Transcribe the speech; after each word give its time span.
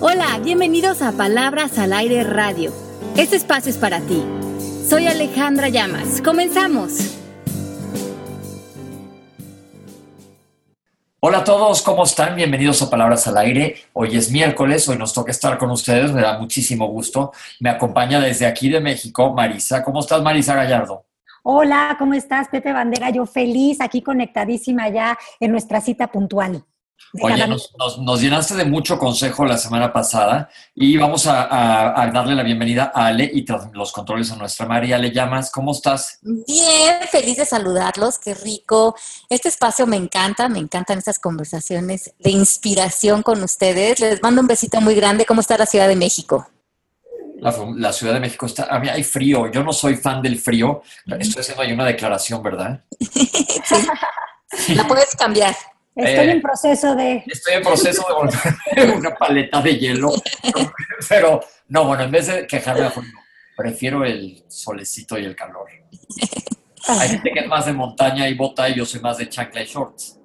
Hola, 0.00 0.38
bienvenidos 0.44 1.02
a 1.02 1.10
Palabras 1.10 1.76
al 1.76 1.92
Aire 1.92 2.22
Radio. 2.22 2.72
Este 3.16 3.34
espacio 3.34 3.68
es 3.68 3.76
para 3.78 3.98
ti. 3.98 4.24
Soy 4.88 5.08
Alejandra 5.08 5.70
Llamas. 5.70 6.22
Comenzamos. 6.22 7.18
Hola 11.18 11.38
a 11.38 11.44
todos, 11.44 11.82
¿cómo 11.82 12.04
están? 12.04 12.36
Bienvenidos 12.36 12.80
a 12.80 12.88
Palabras 12.88 13.26
al 13.26 13.38
Aire. 13.38 13.74
Hoy 13.92 14.16
es 14.16 14.30
miércoles, 14.30 14.88
hoy 14.88 14.96
nos 14.96 15.12
toca 15.12 15.32
estar 15.32 15.58
con 15.58 15.72
ustedes, 15.72 16.12
me 16.12 16.22
da 16.22 16.38
muchísimo 16.38 16.86
gusto. 16.86 17.32
Me 17.58 17.68
acompaña 17.68 18.20
desde 18.20 18.46
aquí 18.46 18.68
de 18.68 18.78
México 18.78 19.34
Marisa. 19.34 19.82
¿Cómo 19.82 19.98
estás, 19.98 20.22
Marisa 20.22 20.54
Gallardo? 20.54 21.06
Hola, 21.42 21.96
¿cómo 21.98 22.14
estás, 22.14 22.46
Pepe 22.46 22.72
Bandera? 22.72 23.10
Yo 23.10 23.26
feliz, 23.26 23.80
aquí 23.80 24.00
conectadísima 24.00 24.88
ya 24.90 25.18
en 25.40 25.50
nuestra 25.50 25.80
cita 25.80 26.06
puntual. 26.06 26.64
Oye, 27.20 27.46
nos, 27.46 28.20
llenaste 28.20 28.54
de 28.54 28.64
mucho 28.64 28.98
consejo 28.98 29.44
la 29.44 29.56
semana 29.56 29.92
pasada 29.92 30.50
y 30.74 30.96
vamos 30.96 31.26
a, 31.26 32.10
darle 32.12 32.34
la 32.34 32.42
bienvenida 32.42 32.92
a 32.94 33.06
Ale 33.06 33.30
y 33.32 33.44
tras 33.44 33.68
los 33.72 33.92
controles 33.92 34.30
a 34.30 34.36
nuestra 34.36 34.66
María. 34.66 34.98
¿Le 34.98 35.10
llamas? 35.10 35.50
¿Cómo 35.50 35.72
estás? 35.72 36.18
Bien, 36.22 36.98
feliz 37.10 37.38
de 37.38 37.46
saludarlos, 37.46 38.18
qué 38.18 38.34
rico. 38.34 38.94
Este 39.28 39.48
espacio 39.48 39.86
me 39.86 39.96
encanta, 39.96 40.48
me 40.48 40.58
encantan 40.58 40.98
estas 40.98 41.18
conversaciones 41.18 42.12
de 42.18 42.30
inspiración 42.30 43.22
con 43.22 43.42
ustedes. 43.42 44.00
Les 44.00 44.22
mando 44.22 44.42
un 44.42 44.46
besito 44.46 44.80
muy 44.80 44.94
grande. 44.94 45.24
¿Cómo 45.24 45.40
está 45.40 45.56
la 45.56 45.66
Ciudad 45.66 45.88
de 45.88 45.96
México? 45.96 46.46
La, 47.40 47.92
Ciudad 47.92 48.14
de 48.14 48.20
México 48.20 48.46
está, 48.46 48.64
a 48.64 48.80
mí 48.80 48.88
hay 48.88 49.04
frío, 49.04 49.50
yo 49.50 49.62
no 49.62 49.72
soy 49.72 49.96
fan 49.96 50.20
del 50.20 50.38
frío. 50.38 50.82
Estoy 51.06 51.40
haciendo 51.40 51.62
ahí 51.62 51.72
una 51.72 51.86
declaración, 51.86 52.42
¿verdad? 52.42 52.82
sí. 53.00 54.74
La 54.74 54.86
puedes 54.86 55.14
cambiar. 55.14 55.54
Estoy 55.98 56.30
en 56.30 56.38
eh, 56.38 56.40
proceso 56.40 56.94
de... 56.94 57.24
Estoy 57.26 57.54
en 57.54 57.62
proceso 57.62 58.06
de 58.08 58.14
volver 58.14 58.96
una 58.98 59.14
paleta 59.16 59.60
de 59.60 59.76
hielo. 59.76 60.12
Pero, 61.08 61.40
no, 61.66 61.86
bueno, 61.86 62.04
en 62.04 62.12
vez 62.12 62.28
de 62.28 62.46
quejarme, 62.46 62.88
prefiero 63.56 64.04
el 64.04 64.44
solecito 64.46 65.18
y 65.18 65.24
el 65.24 65.34
calor. 65.34 65.66
Hay 66.86 67.08
gente 67.08 67.32
que 67.32 67.40
es 67.40 67.48
más 67.48 67.66
de 67.66 67.72
montaña 67.72 68.28
y 68.28 68.34
bota 68.34 68.68
y 68.68 68.76
yo 68.76 68.86
soy 68.86 69.00
más 69.00 69.18
de 69.18 69.28
chancla 69.28 69.60
y 69.60 69.66
shorts. 69.66 70.20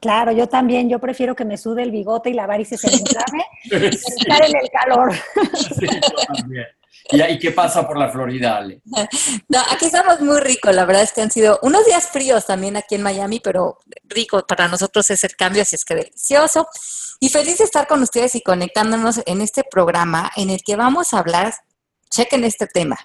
Claro, 0.00 0.32
yo 0.32 0.48
también. 0.48 0.90
Yo 0.90 0.98
prefiero 0.98 1.36
que 1.36 1.44
me 1.44 1.56
sude 1.56 1.84
el 1.84 1.92
bigote 1.92 2.30
y 2.30 2.32
la 2.32 2.48
varices 2.48 2.80
se 2.80 2.90
me 2.90 2.96
estar 3.86 4.44
en 4.44 4.56
el 4.56 4.70
calor. 4.70 5.12
Sí, 5.78 5.86
yo 5.86 6.34
también. 6.34 6.66
¿Y, 7.10 7.38
qué 7.38 7.50
pasa 7.50 7.86
por 7.86 7.98
la 7.98 8.10
Florida, 8.10 8.56
Ale? 8.56 8.80
No, 9.48 9.60
aquí 9.70 9.86
estamos 9.86 10.20
muy 10.20 10.40
ricos. 10.40 10.74
La 10.74 10.84
verdad 10.84 11.02
es 11.02 11.12
que 11.12 11.22
han 11.22 11.30
sido 11.30 11.58
unos 11.62 11.84
días 11.84 12.08
fríos 12.08 12.46
también 12.46 12.76
aquí 12.76 12.94
en 12.94 13.02
Miami, 13.02 13.40
pero 13.40 13.78
rico 14.04 14.44
para 14.46 14.68
nosotros 14.68 15.10
es 15.10 15.24
el 15.24 15.36
cambio, 15.36 15.62
así 15.62 15.76
es 15.76 15.84
que 15.84 15.94
delicioso. 15.94 16.68
Y 17.20 17.28
feliz 17.28 17.58
de 17.58 17.64
estar 17.64 17.86
con 17.86 18.02
ustedes 18.02 18.34
y 18.34 18.40
conectándonos 18.40 19.20
en 19.26 19.40
este 19.40 19.64
programa 19.64 20.30
en 20.36 20.50
el 20.50 20.62
que 20.62 20.76
vamos 20.76 21.12
a 21.12 21.18
hablar, 21.18 21.54
chequen 22.10 22.44
este 22.44 22.66
tema, 22.66 22.98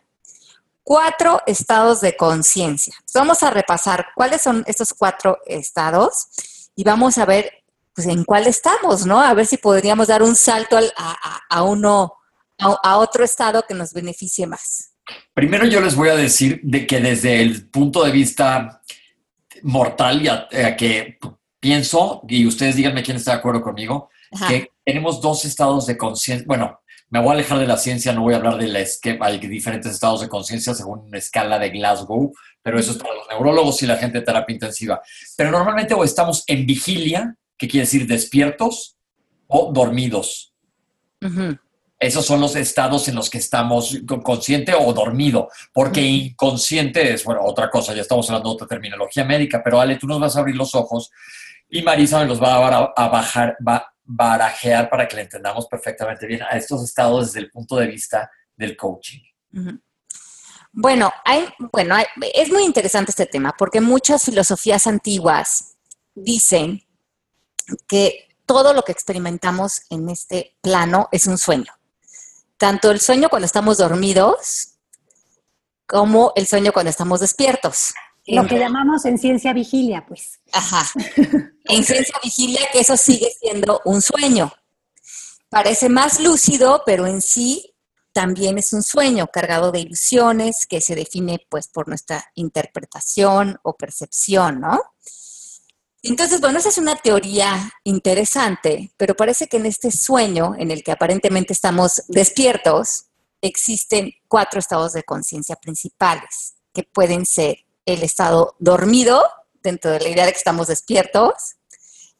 cuatro 0.83 1.41
estados 1.45 2.01
de 2.01 2.15
conciencia. 2.15 2.95
Vamos 3.13 3.43
a 3.43 3.51
repasar 3.51 4.07
cuáles 4.15 4.41
son 4.41 4.63
estos 4.67 4.93
cuatro 4.93 5.37
estados 5.45 6.27
y 6.75 6.83
vamos 6.83 7.17
a 7.17 7.25
ver 7.25 7.63
pues, 7.93 8.07
en 8.07 8.23
cuál 8.23 8.47
estamos, 8.47 9.05
¿no? 9.05 9.21
A 9.21 9.33
ver 9.33 9.45
si 9.45 9.57
podríamos 9.57 10.07
dar 10.07 10.23
un 10.23 10.35
salto 10.35 10.79
a 11.49 11.63
uno 11.63 12.16
a, 12.59 12.97
otro 12.97 13.23
estado 13.23 13.63
que 13.67 13.73
nos 13.73 13.93
beneficie 13.93 14.47
más? 14.47 14.93
Primero 15.33 15.65
yo 15.65 15.79
les 15.79 15.95
voy 15.95 16.09
a 16.09 16.15
decir 16.15 16.59
de 16.63 16.85
que 16.85 16.99
desde 16.99 17.41
el 17.41 17.69
punto 17.69 18.03
de 18.03 18.11
vista 18.11 18.81
mortal, 19.63 20.21
ya 20.21 20.47
eh, 20.51 20.75
que 20.77 21.17
pienso, 21.59 22.21
y 22.27 22.45
ustedes 22.45 22.75
díganme 22.75 23.03
quién 23.03 23.17
está 23.17 23.31
de 23.31 23.37
acuerdo 23.37 23.61
conmigo, 23.61 24.09
que 24.47 24.71
tenemos 24.83 25.21
dos 25.21 25.45
estados 25.45 25.85
de 25.85 25.97
conciencia. 25.97 26.45
Bueno, 26.45 26.81
me 27.09 27.19
voy 27.19 27.29
a 27.29 27.33
alejar 27.33 27.59
de 27.59 27.67
la 27.67 27.77
ciencia, 27.77 28.11
no 28.11 28.21
voy 28.21 28.33
a 28.33 28.37
hablar 28.37 28.57
de 28.57 28.67
la 28.67 28.79
esquema, 28.79 29.27
hay 29.27 29.39
diferentes 29.39 29.93
estados 29.93 30.21
de 30.21 30.27
conciencia 30.27 30.73
según 30.73 30.99
una 30.99 31.17
escala 31.17 31.57
de 31.57 31.69
Glasgow, 31.69 32.33
pero 32.61 32.77
eso 32.77 32.91
es 32.91 32.97
para 32.97 33.13
los 33.13 33.27
neurólogos 33.29 33.81
y 33.81 33.87
la 33.87 33.95
gente 33.95 34.19
de 34.19 34.25
terapia 34.25 34.53
intensiva. 34.53 35.01
Pero 35.37 35.51
normalmente 35.51 35.93
o 35.93 36.03
estamos 36.03 36.43
en 36.47 36.65
vigilia, 36.65 37.35
que 37.57 37.67
quiere 37.67 37.85
decir 37.85 38.05
despiertos, 38.05 38.97
o 39.47 39.71
dormidos. 39.71 40.53
Esos 41.99 42.25
son 42.25 42.39
los 42.39 42.55
estados 42.55 43.07
en 43.07 43.15
los 43.15 43.29
que 43.29 43.39
estamos 43.39 43.97
consciente 44.23 44.73
o 44.75 44.93
dormido, 44.93 45.49
porque 45.73 46.01
inconsciente 46.01 47.13
es, 47.13 47.23
bueno, 47.23 47.41
otra 47.43 47.71
cosa, 47.71 47.95
ya 47.95 48.01
estamos 48.01 48.29
hablando 48.29 48.49
de 48.49 48.55
otra 48.55 48.67
terminología 48.67 49.25
médica, 49.25 49.61
pero 49.63 49.81
Ale, 49.81 49.95
tú 49.95 50.05
nos 50.05 50.19
vas 50.19 50.35
a 50.35 50.39
abrir 50.39 50.55
los 50.55 50.75
ojos 50.75 51.09
y 51.69 51.81
Marisa 51.81 52.19
me 52.19 52.25
los 52.25 52.41
va 52.41 52.55
a, 52.55 52.93
a 52.95 53.07
bajar, 53.07 53.57
va 53.67 53.77
a 53.77 53.93
barajear 54.03 54.89
para 54.89 55.07
que 55.07 55.15
le 55.15 55.23
entendamos 55.23 55.65
perfectamente 55.67 56.27
bien 56.27 56.43
a 56.43 56.55
estos 56.55 56.83
estados 56.83 57.27
desde 57.27 57.39
el 57.39 57.51
punto 57.51 57.77
de 57.77 57.87
vista 57.87 58.29
del 58.55 58.77
coaching. 58.77 59.21
Bueno, 60.71 61.11
hay, 61.25 61.45
bueno 61.71 61.95
es 62.33 62.51
muy 62.51 62.63
interesante 62.63 63.09
este 63.09 63.25
tema 63.25 63.55
porque 63.57 63.81
muchas 63.81 64.23
filosofías 64.23 64.85
antiguas 64.85 65.77
dicen 66.13 66.83
que 67.87 68.27
todo 68.45 68.73
lo 68.73 68.83
que 68.83 68.91
experimentamos 68.91 69.81
en 69.89 70.09
este 70.09 70.55
plano 70.61 71.09
es 71.11 71.25
un 71.25 71.37
sueño 71.37 71.76
tanto 72.57 72.91
el 72.91 72.99
sueño 72.99 73.29
cuando 73.29 73.45
estamos 73.45 73.77
dormidos 73.77 74.73
como 75.87 76.33
el 76.35 76.45
sueño 76.47 76.73
cuando 76.73 76.89
estamos 76.89 77.21
despiertos. 77.21 77.93
Lo 78.27 78.45
que 78.45 78.59
llamamos 78.59 79.05
en 79.05 79.17
ciencia 79.17 79.53
vigilia, 79.53 80.05
pues. 80.05 80.39
Ajá. 80.51 80.85
En 81.69 81.83
ciencia 81.83 82.15
vigilia 82.23 82.61
que 82.71 82.79
eso 82.79 82.95
sigue 82.95 83.29
siendo 83.41 83.81
un 83.83 84.01
sueño. 84.01 84.53
Parece 85.49 85.89
más 85.89 86.21
lúcido, 86.21 86.83
pero 86.85 87.05
en 87.05 87.21
sí 87.21 87.75
también 88.13 88.57
es 88.57 88.71
un 88.71 88.83
sueño 88.83 89.27
cargado 89.27 89.73
de 89.73 89.81
ilusiones 89.81 90.65
que 90.65 90.79
se 90.79 90.95
define 90.95 91.45
pues 91.49 91.67
por 91.67 91.89
nuestra 91.89 92.23
interpretación 92.35 93.59
o 93.63 93.75
percepción, 93.75 94.61
¿no? 94.61 94.81
Entonces, 96.09 96.39
bueno, 96.39 96.59
esa 96.59 96.69
es 96.69 96.77
una 96.77 96.95
teoría 96.95 97.71
interesante, 97.83 98.91
pero 98.97 99.15
parece 99.15 99.47
que 99.47 99.57
en 99.57 99.65
este 99.65 99.91
sueño 99.91 100.55
en 100.57 100.71
el 100.71 100.83
que 100.83 100.91
aparentemente 100.91 101.53
estamos 101.53 102.03
despiertos, 102.07 103.07
existen 103.41 104.13
cuatro 104.27 104.59
estados 104.59 104.93
de 104.93 105.03
conciencia 105.03 105.57
principales, 105.57 106.55
que 106.73 106.83
pueden 106.83 107.25
ser 107.25 107.57
el 107.85 108.03
estado 108.03 108.55
dormido, 108.59 109.21
dentro 109.61 109.91
de 109.91 109.99
la 109.99 110.09
idea 110.09 110.25
de 110.25 110.31
que 110.31 110.37
estamos 110.37 110.67
despiertos, 110.67 111.33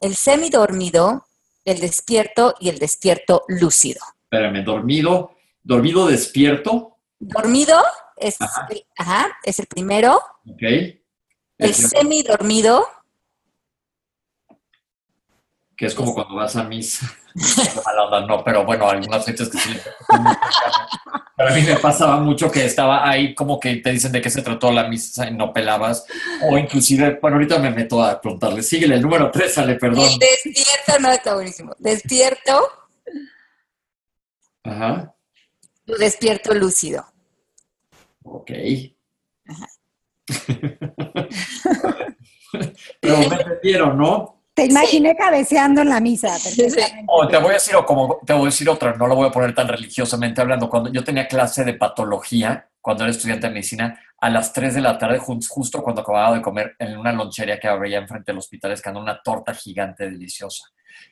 el 0.02 0.16
semidormido, 0.16 1.26
el 1.64 1.80
despierto 1.80 2.56
y 2.60 2.70
el 2.70 2.80
despierto 2.80 3.44
lúcido. 3.48 4.02
Espérame, 4.24 4.64
dormido, 4.64 5.32
dormido 5.64 6.08
despierto. 6.08 6.98
Dormido 7.20 7.82
es, 8.18 8.38
El, 8.70 8.86
es 9.44 9.60
el 9.60 9.68
primero. 9.68 10.22
Ok. 10.46 10.62
El 11.58 11.74
semidormido 11.74 12.86
que 15.78 15.86
es 15.86 15.94
como 15.94 16.14
cuando 16.14 16.36
vas 16.36 16.56
a 16.56 16.64
misa. 16.64 17.16
no, 18.28 18.44
pero 18.44 18.66
bueno, 18.66 18.90
algunas 18.90 19.26
veces 19.26 19.48
que 19.50 19.60
sí. 19.60 19.78
Pero 21.38 21.50
a 21.50 21.54
mí 21.54 21.62
me 21.62 21.76
pasaba 21.76 22.18
mucho 22.20 22.52
que 22.52 22.66
estaba 22.66 23.08
ahí 23.08 23.36
como 23.36 23.60
que 23.60 23.76
te 23.76 23.92
dicen 23.92 24.12
de 24.12 24.20
qué 24.20 24.32
se 24.32 24.42
trató 24.42 24.72
la 24.72 24.88
misa 24.88 25.28
y 25.28 25.36
no 25.36 25.54
pelabas. 25.54 26.08
O 26.50 26.58
inclusive, 26.58 27.20
bueno, 27.22 27.38
ahorita 27.38 27.60
me 27.60 27.70
meto 27.70 28.04
a 28.04 28.20
preguntarle. 28.20 28.64
Síguele, 28.64 28.96
el 28.96 29.04
número 29.04 29.30
tres, 29.30 29.54
sale, 29.54 29.76
perdón. 29.76 30.10
despierto 30.20 31.00
no 31.00 31.12
está 31.12 31.36
buenísimo. 31.36 31.76
Despierto. 31.78 32.60
Ajá. 34.64 35.14
Despierto 35.86 36.56
lúcido. 36.56 37.06
Ok. 38.24 38.52
Ajá. 39.48 39.68
pero 43.00 43.18
me 43.18 43.26
entendieron, 43.26 43.98
¿no? 43.98 44.37
Te 44.58 44.66
imaginé 44.66 45.16
cabeceando 45.16 45.82
en 45.82 45.90
la 45.90 46.00
misa. 46.00 46.36
Oh, 47.06 47.28
te 47.28 47.38
voy 47.38 47.52
a 47.52 47.54
decir, 47.54 47.76
o 47.76 47.86
como 47.86 48.20
te 48.26 48.34
voy 48.34 48.42
a 48.42 48.46
decir 48.46 48.68
otra, 48.68 48.96
no 48.96 49.06
lo 49.06 49.14
voy 49.14 49.28
a 49.28 49.32
poner 49.32 49.54
tan 49.54 49.68
religiosamente 49.68 50.42
hablando. 50.42 50.68
Cuando 50.68 50.92
yo 50.92 51.04
tenía 51.04 51.28
clase 51.28 51.64
de 51.64 51.76
patología, 51.76 52.68
cuando 52.82 53.04
era 53.04 53.12
estudiante 53.12 53.46
de 53.46 53.54
medicina, 53.54 54.02
a 54.20 54.30
las 54.32 54.54
3 54.54 54.74
de 54.74 54.82
la 54.82 54.98
tarde, 54.98 55.20
justo 55.20 55.84
cuando 55.84 56.02
acababa 56.02 56.36
de 56.36 56.42
comer 56.42 56.76
en 56.80 56.98
una 56.98 57.14
lonchería 57.14 57.60
que 57.60 57.68
habría 57.68 58.00
enfrente 58.00 58.32
del 58.32 58.40
hospital, 58.40 58.72
escando 58.72 59.00
una 59.00 59.22
torta 59.22 59.54
gigante 59.54 60.10
deliciosa. 60.10 60.64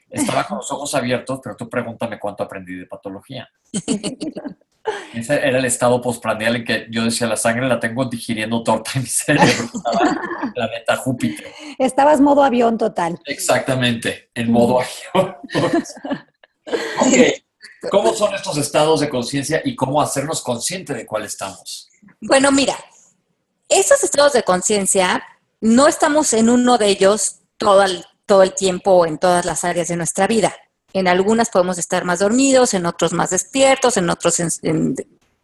Estaba 0.10 0.46
con 0.46 0.58
los 0.58 0.72
ojos 0.72 0.96
abiertos, 0.96 1.40
pero 1.44 1.56
tú 1.56 1.70
pregúntame 1.70 2.18
cuánto 2.18 2.42
aprendí 2.42 2.74
de 2.74 2.88
patología. 2.88 3.48
Ese 5.14 5.36
era 5.36 5.58
el 5.60 5.66
estado 5.66 6.02
postprandial 6.02 6.58
en 6.58 6.66
que 6.66 6.88
yo 6.90 7.04
decía, 7.04 7.28
la 7.28 7.38
sangre 7.38 7.68
la 7.68 7.80
tengo 7.80 8.06
digiriendo 8.06 8.62
torta 8.64 8.92
en 8.96 9.04
mi 9.04 9.08
cerebro. 9.08 9.70
planeta 10.54 10.96
Júpiter. 10.98 11.52
Estabas 11.78 12.22
modo 12.22 12.44
avión 12.44 12.78
total. 12.78 13.20
Exactamente, 13.26 14.30
en 14.34 14.52
modo 14.52 14.80
avión. 14.80 15.36
ok, 16.66 17.90
¿cómo 17.90 18.14
son 18.14 18.34
estos 18.36 18.58
estados 18.58 19.00
de 19.00 19.10
conciencia 19.10 19.62
y 19.64 19.76
cómo 19.76 20.02
hacernos 20.02 20.42
conscientes 20.42 20.96
de 20.96 21.06
cuál 21.06 21.26
estamos? 21.26 21.90
Bueno, 22.22 22.52
mira, 22.52 22.76
estos 23.70 24.04
estados 24.04 24.34
de 24.34 24.44
conciencia 24.44 25.24
no 25.62 25.88
estamos 25.88 26.34
en 26.34 26.50
uno 26.50 26.78
de 26.78 26.88
ellos 26.88 27.40
todo 27.58 27.84
el, 27.84 28.06
todo 28.26 28.44
el 28.44 28.54
tiempo 28.54 29.06
en 29.06 29.18
todas 29.18 29.46
las 29.46 29.64
áreas 29.64 29.88
de 29.88 29.96
nuestra 29.96 30.28
vida. 30.28 30.54
En 30.96 31.10
algunas 31.10 31.50
podemos 31.50 31.78
estar 31.78 32.06
más 32.06 32.20
dormidos, 32.20 32.74
en 32.74 32.86
otros 32.86 33.12
más 33.12 33.32
despiertos, 33.32 33.98
en 33.98 34.10
otros 34.10 34.42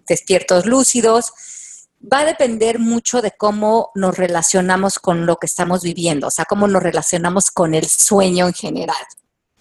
despiertos 0.07 0.65
lúcidos. 0.65 1.33
Va 2.01 2.19
a 2.19 2.25
depender 2.25 2.79
mucho 2.79 3.21
de 3.21 3.31
cómo 3.31 3.91
nos 3.93 4.17
relacionamos 4.17 4.97
con 4.97 5.25
lo 5.25 5.35
que 5.35 5.47
estamos 5.47 5.83
viviendo, 5.83 6.27
o 6.27 6.31
sea, 6.31 6.45
cómo 6.45 6.69
nos 6.69 6.81
relacionamos 6.81 7.51
con 7.51 7.73
el 7.73 7.85
sueño 7.85 8.47
en 8.47 8.53
general. 8.53 9.05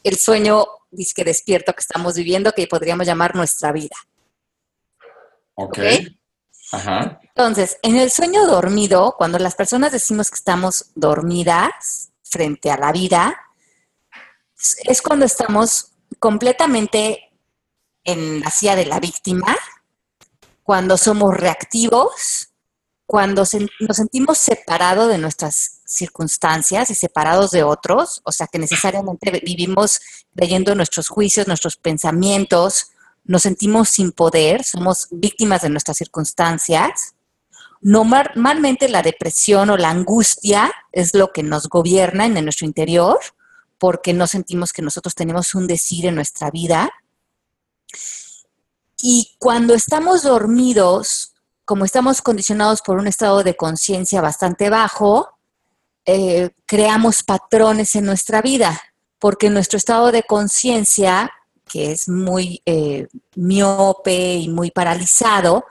El 0.05 0.17
sueño 0.17 0.65
disque 0.93 1.25
despierto 1.25 1.73
que 1.73 1.81
estamos 1.81 2.15
viviendo, 2.15 2.53
que 2.53 2.69
podríamos 2.69 3.05
llamar 3.05 3.35
nuestra 3.35 3.73
vida. 3.73 3.97
Ok. 5.57 5.79
Ajá. 6.71 7.21
Entonces, 7.35 7.79
en 7.83 7.97
el 7.97 8.13
sueño 8.13 8.47
dormido, 8.47 9.17
cuando 9.19 9.41
las 9.41 9.57
personas 9.57 9.91
decimos 9.91 10.31
que 10.31 10.37
estamos 10.37 10.93
dormidas 10.95 12.13
frente 12.23 12.71
a 12.71 12.77
la 12.77 12.93
vida, 12.93 13.37
es 14.85 15.03
cuando 15.03 15.25
estamos 15.25 15.93
completamente 16.19 17.31
en 18.05 18.41
la 18.41 18.51
silla 18.51 18.77
de 18.77 18.87
la 18.87 19.01
víctima, 19.01 19.57
cuando 20.63 20.97
somos 20.97 21.37
reactivos, 21.37 22.49
cuando 23.07 23.43
nos 23.81 23.97
sentimos 23.97 24.39
separados 24.39 25.09
de 25.09 25.19
nuestras 25.19 25.81
circunstancias 25.85 26.91
y 26.91 26.95
separados 26.95 27.51
de 27.51 27.65
otros, 27.65 28.21
o 28.25 28.31
sea 28.31 28.47
que 28.47 28.59
necesariamente 28.59 29.31
vivimos 29.45 30.01
leyendo 30.35 30.75
nuestros 30.75 31.09
juicios, 31.09 31.49
nuestros 31.49 31.77
pensamientos, 31.77 32.93
nos 33.25 33.43
sentimos 33.43 33.89
sin 33.89 34.13
poder, 34.13 34.63
somos 34.65 35.09
víctimas 35.11 35.63
de 35.63 35.71
nuestras 35.71 35.97
circunstancias. 35.97 37.15
Normalmente 37.81 38.89
la 38.89 39.03
depresión 39.03 39.71
o 39.71 39.77
la 39.77 39.91
angustia 39.91 40.73
es 40.93 41.15
lo 41.15 41.33
que 41.33 41.43
nos 41.43 41.69
gobierna 41.69 42.27
en 42.27 42.45
nuestro 42.45 42.67
interior 42.67 43.19
porque 43.81 44.13
no 44.13 44.27
sentimos 44.27 44.75
que 44.75 44.83
nosotros 44.83 45.15
tenemos 45.15 45.55
un 45.55 45.67
decir 45.67 46.05
en 46.05 46.15
nuestra 46.15 46.51
vida. 46.51 46.91
Y 49.03 49.35
cuando 49.39 49.75
estamos 49.75 50.23
dormidos, 50.23 51.33
como 51.65 51.87
estamos 51.87 52.21
condicionados 52.21 52.83
por 52.83 52.99
un 52.99 53.07
estado 53.07 53.43
de 53.43 53.57
conciencia 53.57 54.21
bastante 54.21 54.69
bajo, 54.69 55.31
eh, 56.05 56.51
creamos 56.67 57.23
patrones 57.23 57.95
en 57.95 58.05
nuestra 58.05 58.43
vida, 58.43 58.79
porque 59.19 59.49
nuestro 59.49 59.79
estado 59.79 60.13
de 60.13 60.25
conciencia, 60.25 61.33
que 61.65 61.93
es 61.93 62.07
muy 62.07 62.61
eh, 62.67 63.09
miope 63.35 64.35
y 64.35 64.49
muy 64.51 64.71
paralizado, 64.71 65.65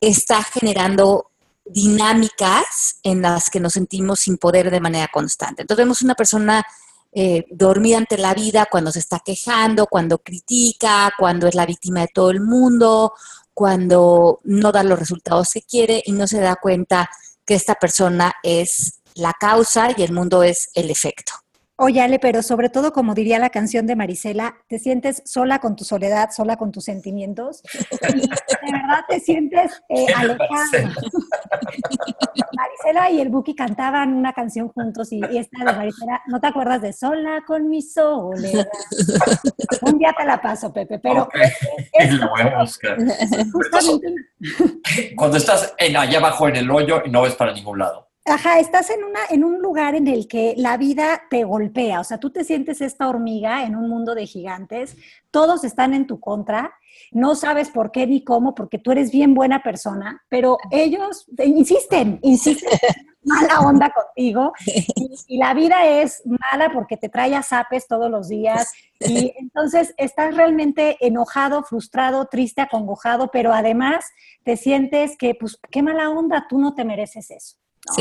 está 0.00 0.42
generando 0.42 1.30
dinámicas 1.66 2.98
en 3.02 3.20
las 3.20 3.50
que 3.50 3.60
nos 3.60 3.74
sentimos 3.74 4.20
sin 4.20 4.38
poder 4.38 4.70
de 4.70 4.80
manera 4.80 5.08
constante. 5.08 5.62
Entonces 5.62 5.84
vemos 5.84 6.00
una 6.00 6.14
persona 6.14 6.64
eh, 7.12 7.44
dormida 7.50 7.98
ante 7.98 8.16
la 8.16 8.34
vida 8.34 8.66
cuando 8.70 8.90
se 8.90 8.98
está 8.98 9.20
quejando, 9.24 9.86
cuando 9.86 10.18
critica, 10.18 11.12
cuando 11.18 11.46
es 11.46 11.54
la 11.54 11.66
víctima 11.66 12.00
de 12.00 12.08
todo 12.08 12.30
el 12.30 12.40
mundo, 12.40 13.12
cuando 13.54 14.40
no 14.44 14.72
da 14.72 14.82
los 14.82 14.98
resultados 14.98 15.50
que 15.52 15.62
quiere 15.62 16.02
y 16.06 16.12
no 16.12 16.26
se 16.26 16.40
da 16.40 16.56
cuenta 16.56 17.10
que 17.44 17.54
esta 17.54 17.74
persona 17.74 18.32
es 18.42 19.00
la 19.14 19.34
causa 19.38 19.90
y 19.96 20.02
el 20.02 20.12
mundo 20.12 20.42
es 20.42 20.70
el 20.74 20.90
efecto. 20.90 21.32
Oye, 21.84 22.00
Ale, 22.00 22.20
pero 22.20 22.42
sobre 22.42 22.68
todo, 22.68 22.92
como 22.92 23.12
diría 23.12 23.40
la 23.40 23.50
canción 23.50 23.88
de 23.88 23.96
Marisela, 23.96 24.54
te 24.68 24.78
sientes 24.78 25.20
sola 25.24 25.58
con 25.58 25.74
tu 25.74 25.82
soledad, 25.82 26.30
sola 26.30 26.56
con 26.56 26.70
tus 26.70 26.84
sentimientos. 26.84 27.60
Y 28.64 28.70
de 28.70 28.78
verdad 28.78 29.00
te 29.08 29.18
sientes 29.18 29.82
eh, 29.88 30.06
alejada. 30.14 30.64
Marisela 32.52 33.10
y 33.10 33.20
el 33.20 33.28
Buki 33.28 33.56
cantaban 33.56 34.14
una 34.14 34.32
canción 34.32 34.68
juntos 34.68 35.10
y, 35.10 35.20
esta 35.36 35.64
de 35.64 35.72
Marisela, 35.72 36.22
¿no 36.28 36.40
te 36.40 36.46
acuerdas 36.46 36.80
de 36.80 36.92
Sola 36.92 37.42
con 37.44 37.68
mi 37.68 37.82
soledad? 37.82 38.68
Un 39.82 39.98
día 39.98 40.14
te 40.16 40.24
la 40.24 40.40
paso, 40.40 40.72
Pepe, 40.72 41.00
pero... 41.00 41.28
lo 42.10 42.28
voy 42.28 42.40
a 42.42 42.60
buscar. 42.60 42.96
Cuando 45.16 45.36
estás 45.38 45.74
en, 45.78 45.96
allá 45.96 46.18
abajo 46.18 46.46
en 46.48 46.56
el 46.56 46.70
hoyo 46.70 47.02
y 47.04 47.10
no 47.10 47.22
ves 47.22 47.34
para 47.34 47.52
ningún 47.52 47.80
lado. 47.80 48.11
Ajá, 48.24 48.60
estás 48.60 48.88
en, 48.90 49.02
una, 49.02 49.18
en 49.30 49.42
un 49.42 49.60
lugar 49.60 49.96
en 49.96 50.06
el 50.06 50.28
que 50.28 50.54
la 50.56 50.76
vida 50.76 51.22
te 51.28 51.42
golpea, 51.42 51.98
o 51.98 52.04
sea, 52.04 52.18
tú 52.18 52.30
te 52.30 52.44
sientes 52.44 52.80
esta 52.80 53.08
hormiga 53.08 53.64
en 53.64 53.74
un 53.74 53.88
mundo 53.88 54.14
de 54.14 54.26
gigantes, 54.26 54.96
todos 55.32 55.64
están 55.64 55.92
en 55.92 56.06
tu 56.06 56.20
contra, 56.20 56.72
no 57.10 57.34
sabes 57.34 57.70
por 57.70 57.90
qué 57.90 58.06
ni 58.06 58.22
cómo, 58.22 58.54
porque 58.54 58.78
tú 58.78 58.92
eres 58.92 59.10
bien 59.10 59.34
buena 59.34 59.64
persona, 59.64 60.22
pero 60.28 60.56
ellos 60.70 61.26
insisten, 61.44 62.20
insisten, 62.22 62.70
mala 63.24 63.58
onda 63.58 63.90
contigo, 63.90 64.52
y, 65.26 65.38
la 65.38 65.52
vida 65.52 65.84
es 65.84 66.22
mala 66.24 66.70
porque 66.72 66.96
te 66.96 67.08
trae 67.08 67.34
a 67.34 67.42
zapes 67.42 67.88
todos 67.88 68.08
los 68.08 68.28
días, 68.28 68.72
y 69.00 69.34
entonces 69.40 69.94
estás 69.96 70.36
realmente 70.36 70.96
enojado, 71.00 71.64
frustrado, 71.64 72.26
triste, 72.26 72.60
acongojado, 72.60 73.32
pero 73.32 73.52
además 73.52 74.04
te 74.44 74.56
sientes 74.56 75.16
que, 75.18 75.34
pues, 75.34 75.58
qué 75.72 75.82
mala 75.82 76.08
onda, 76.08 76.46
tú 76.48 76.60
no 76.60 76.76
te 76.76 76.84
mereces 76.84 77.32
eso. 77.32 77.56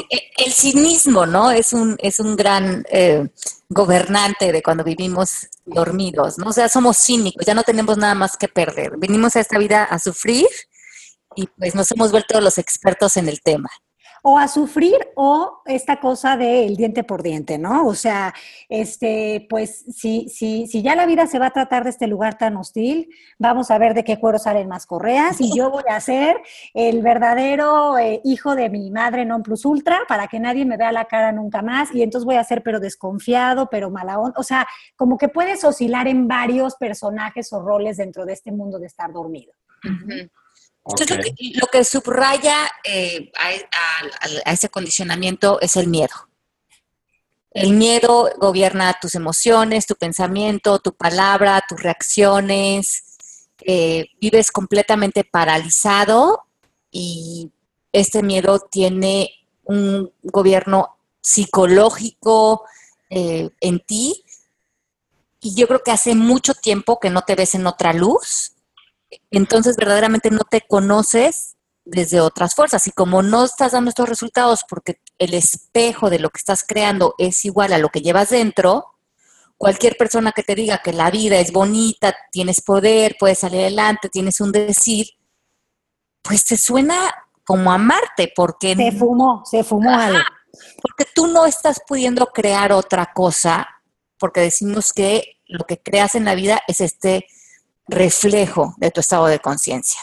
E, 0.09 0.31
el 0.37 0.51
cinismo, 0.51 1.25
¿no? 1.25 1.51
Es 1.51 1.73
un, 1.73 1.97
es 1.99 2.19
un 2.19 2.35
gran 2.35 2.85
eh, 2.89 3.27
gobernante 3.69 4.51
de 4.51 4.61
cuando 4.61 4.83
vivimos 4.83 5.47
dormidos, 5.65 6.37
¿no? 6.37 6.49
O 6.49 6.53
sea, 6.53 6.69
somos 6.69 6.97
cínicos, 6.97 7.45
ya 7.45 7.53
no 7.53 7.63
tenemos 7.63 7.97
nada 7.97 8.15
más 8.15 8.37
que 8.37 8.47
perder. 8.47 8.97
Venimos 8.97 9.35
a 9.35 9.39
esta 9.39 9.57
vida 9.57 9.83
a 9.83 9.99
sufrir 9.99 10.47
y 11.35 11.47
pues 11.47 11.75
nos 11.75 11.91
hemos 11.91 12.11
vuelto 12.11 12.39
los 12.41 12.57
expertos 12.57 13.17
en 13.17 13.29
el 13.29 13.41
tema 13.41 13.69
o 14.23 14.37
a 14.37 14.47
sufrir 14.47 14.97
o 15.15 15.61
esta 15.65 15.99
cosa 15.99 16.37
del 16.37 16.75
diente 16.75 17.03
por 17.03 17.23
diente, 17.23 17.57
¿no? 17.57 17.87
O 17.87 17.95
sea, 17.95 18.33
este, 18.69 19.47
pues 19.49 19.83
si, 19.95 20.29
si, 20.29 20.67
si 20.67 20.81
ya 20.83 20.95
la 20.95 21.05
vida 21.05 21.25
se 21.25 21.39
va 21.39 21.47
a 21.47 21.51
tratar 21.51 21.83
de 21.83 21.89
este 21.89 22.07
lugar 22.07 22.37
tan 22.37 22.55
hostil, 22.57 23.09
vamos 23.39 23.71
a 23.71 23.77
ver 23.77 23.93
de 23.93 24.03
qué 24.03 24.19
cuero 24.19 24.37
salen 24.37 24.67
más 24.67 24.85
correas 24.85 25.41
y 25.41 25.55
yo 25.55 25.71
voy 25.71 25.83
a 25.89 25.99
ser 25.99 26.37
el 26.73 27.01
verdadero 27.01 27.97
eh, 27.97 28.21
hijo 28.23 28.55
de 28.55 28.69
mi 28.69 28.91
madre 28.91 29.25
non 29.25 29.41
plus 29.41 29.65
ultra 29.65 30.01
para 30.07 30.27
que 30.27 30.39
nadie 30.39 30.65
me 30.65 30.77
vea 30.77 30.91
la 30.91 31.05
cara 31.05 31.31
nunca 31.31 31.61
más 31.61 31.93
y 31.93 32.03
entonces 32.03 32.25
voy 32.25 32.35
a 32.35 32.43
ser 32.43 32.61
pero 32.61 32.79
desconfiado, 32.79 33.69
pero 33.69 33.89
mala 33.89 34.19
onda, 34.19 34.39
o 34.39 34.43
sea, 34.43 34.67
como 34.95 35.17
que 35.17 35.29
puedes 35.29 35.63
oscilar 35.63 36.07
en 36.07 36.27
varios 36.27 36.75
personajes 36.75 37.51
o 37.53 37.61
roles 37.61 37.97
dentro 37.97 38.25
de 38.25 38.33
este 38.33 38.51
mundo 38.51 38.77
de 38.77 38.85
estar 38.85 39.11
dormido. 39.11 39.53
Entonces, 40.85 41.33
lo, 41.55 41.67
que, 41.67 41.83
subraya 41.83 42.69
eh, 42.83 43.31
a, 44.45 44.51
ese 44.51 44.69
condicionamiento 44.69 45.59
es 45.61 45.75
el 45.77 45.87
miedo. 45.87 46.13
El 47.51 47.73
miedo 47.73 48.29
gobierna 48.37 48.97
tus 48.99 49.15
emociones, 49.15 49.85
tu 49.85 49.95
pensamiento, 49.95 50.79
tu 50.79 50.93
palabra, 50.93 51.63
tus 51.67 51.81
reacciones. 51.81 53.03
Eh, 53.63 54.07
vives 54.19 54.51
completamente 54.51 55.23
paralizado 55.23 56.45
y 56.89 57.51
este 57.91 58.23
miedo 58.23 58.59
tiene 58.59 59.29
un 59.63 60.11
gobierno 60.23 60.97
psicológico 61.21 62.63
eh, 63.09 63.49
en 63.59 63.79
ti. 63.81 64.23
Y 65.41 65.53
yo 65.53 65.67
creo 65.67 65.83
que 65.83 65.91
hace 65.91 66.15
mucho 66.15 66.55
tiempo 66.55 66.99
que 66.99 67.11
no 67.11 67.21
te 67.21 67.35
ves 67.35 67.53
en 67.53 67.67
otra 67.67 67.93
luz 67.93 68.53
entonces 69.29 69.75
verdaderamente 69.75 70.31
no 70.31 70.41
te 70.49 70.61
conoces 70.61 71.55
desde 71.85 72.21
otras 72.21 72.55
fuerzas. 72.55 72.87
Y 72.87 72.91
como 72.91 73.21
no 73.21 73.43
estás 73.43 73.73
dando 73.73 73.89
estos 73.89 74.09
resultados 74.09 74.61
porque 74.67 75.01
el 75.17 75.33
espejo 75.33 76.09
de 76.09 76.19
lo 76.19 76.29
que 76.29 76.37
estás 76.37 76.63
creando 76.67 77.15
es 77.17 77.45
igual 77.45 77.73
a 77.73 77.77
lo 77.77 77.89
que 77.89 78.01
llevas 78.01 78.29
dentro, 78.29 78.85
cualquier 79.57 79.95
persona 79.97 80.31
que 80.31 80.43
te 80.43 80.55
diga 80.55 80.81
que 80.83 80.93
la 80.93 81.11
vida 81.11 81.39
es 81.39 81.51
bonita, 81.51 82.15
tienes 82.31 82.61
poder, 82.61 83.15
puedes 83.19 83.39
salir 83.39 83.61
adelante, 83.61 84.09
tienes 84.09 84.41
un 84.41 84.51
decir, 84.51 85.07
pues 86.21 86.45
te 86.45 86.57
suena 86.57 87.13
como 87.45 87.71
amarte 87.71 88.31
porque... 88.35 88.75
Se 88.75 88.91
fumó, 88.91 89.43
se 89.45 89.63
fumó 89.63 89.91
algo. 89.91 90.19
Porque 90.81 91.05
tú 91.13 91.27
no 91.27 91.45
estás 91.45 91.81
pudiendo 91.87 92.27
crear 92.27 92.71
otra 92.71 93.11
cosa, 93.13 93.67
porque 94.17 94.41
decimos 94.41 94.93
que 94.93 95.37
lo 95.45 95.65
que 95.65 95.81
creas 95.81 96.15
en 96.15 96.25
la 96.25 96.35
vida 96.35 96.61
es 96.67 96.81
este 96.81 97.27
reflejo 97.91 98.73
de 98.77 98.89
tu 98.89 99.01
estado 99.01 99.27
de 99.27 99.39
conciencia. 99.39 100.01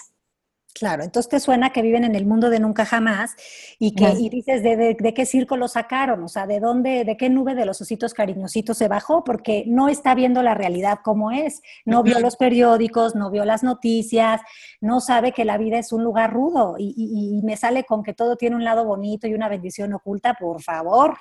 Claro, 0.79 1.03
entonces 1.03 1.29
te 1.29 1.41
suena 1.41 1.71
que 1.71 1.83
viven 1.83 2.05
en 2.05 2.15
el 2.15 2.25
mundo 2.25 2.51
de 2.51 2.61
nunca 2.61 2.85
jamás 2.85 3.35
y 3.81 3.97
que 3.97 4.11
y 4.17 4.29
dices 4.29 4.63
de, 4.63 4.97
qué 5.13 5.27
circo 5.27 5.57
lo 5.57 5.67
sacaron, 5.67 6.23
o 6.23 6.29
sea, 6.29 6.47
de 6.47 6.61
dónde, 6.61 7.05
de 7.05 7.17
qué 7.17 7.29
nube 7.29 7.57
de 7.57 7.65
los 7.65 7.81
ositos 7.81 8.15
cariñositos 8.15 8.79
se 8.79 8.87
bajó, 8.87 9.25
porque 9.25 9.65
no 9.67 9.89
está 9.89 10.15
viendo 10.15 10.41
la 10.41 10.55
realidad 10.55 11.01
como 11.03 11.33
es, 11.33 11.63
no 11.85 12.05
vio 12.05 12.21
los 12.21 12.37
periódicos, 12.37 13.17
no 13.17 13.29
vio 13.33 13.45
las 13.45 13.65
noticias, 13.65 14.41
no 14.81 15.01
sabe 15.01 15.33
que 15.33 15.45
la 15.45 15.59
vida 15.59 15.79
es 15.79 15.93
un 15.93 16.05
lugar 16.05 16.33
rudo 16.33 16.77
y, 16.79 16.95
y 16.97 17.45
me 17.45 17.57
sale 17.57 17.83
con 17.83 18.05
que 18.05 18.15
todo 18.15 18.37
tiene 18.37 18.55
un 18.55 18.63
lado 18.63 18.85
bonito 18.85 19.27
y 19.27 19.35
una 19.35 19.49
bendición 19.49 19.93
oculta, 19.95 20.35
por 20.35 20.63
favor, 20.63 21.17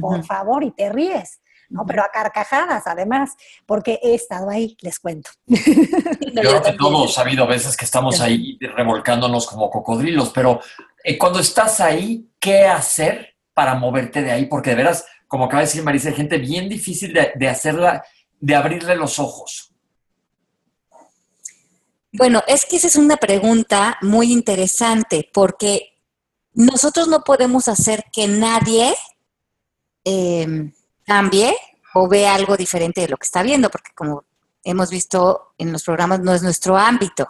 por 0.00 0.24
favor, 0.24 0.64
y 0.64 0.70
te 0.70 0.88
ríes. 0.88 1.41
¿No? 1.72 1.86
Pero 1.86 2.02
a 2.02 2.08
carcajadas, 2.08 2.86
además, 2.86 3.30
porque 3.66 3.98
he 4.02 4.14
estado 4.14 4.50
ahí, 4.50 4.76
les 4.80 4.98
cuento. 5.00 5.30
Creo 5.46 6.62
que 6.62 6.72
todos 6.72 7.18
ha 7.18 7.22
habido 7.22 7.46
veces 7.46 7.76
que 7.76 7.84
estamos 7.84 8.20
ahí 8.20 8.58
revolcándonos 8.60 9.46
como 9.46 9.70
cocodrilos, 9.70 10.30
pero 10.30 10.60
eh, 11.02 11.18
cuando 11.18 11.40
estás 11.40 11.80
ahí, 11.80 12.28
¿qué 12.38 12.66
hacer 12.66 13.36
para 13.54 13.74
moverte 13.74 14.22
de 14.22 14.30
ahí? 14.30 14.46
Porque 14.46 14.70
de 14.70 14.76
veras, 14.76 15.06
como 15.26 15.44
acaba 15.46 15.60
de 15.60 15.66
decir 15.66 15.82
Marisa, 15.82 16.10
hay 16.10 16.14
gente 16.14 16.38
bien 16.38 16.68
difícil 16.68 17.12
de, 17.12 17.48
hacerla, 17.48 18.04
de 18.38 18.54
abrirle 18.54 18.94
los 18.96 19.18
ojos. 19.18 19.72
Bueno, 22.12 22.42
es 22.46 22.66
que 22.66 22.76
esa 22.76 22.88
es 22.88 22.96
una 22.96 23.16
pregunta 23.16 23.96
muy 24.02 24.30
interesante 24.30 25.30
porque 25.32 25.94
nosotros 26.52 27.08
no 27.08 27.24
podemos 27.24 27.68
hacer 27.68 28.04
que 28.12 28.28
nadie 28.28 28.94
eh, 30.04 30.70
cambie 31.04 31.54
o 31.94 32.08
vea 32.08 32.34
algo 32.34 32.56
diferente 32.56 33.02
de 33.02 33.08
lo 33.08 33.16
que 33.16 33.24
está 33.24 33.42
viendo, 33.42 33.70
porque 33.70 33.90
como 33.94 34.24
hemos 34.64 34.90
visto 34.90 35.52
en 35.58 35.72
los 35.72 35.82
programas, 35.82 36.20
no 36.20 36.34
es 36.34 36.42
nuestro 36.42 36.76
ámbito. 36.76 37.28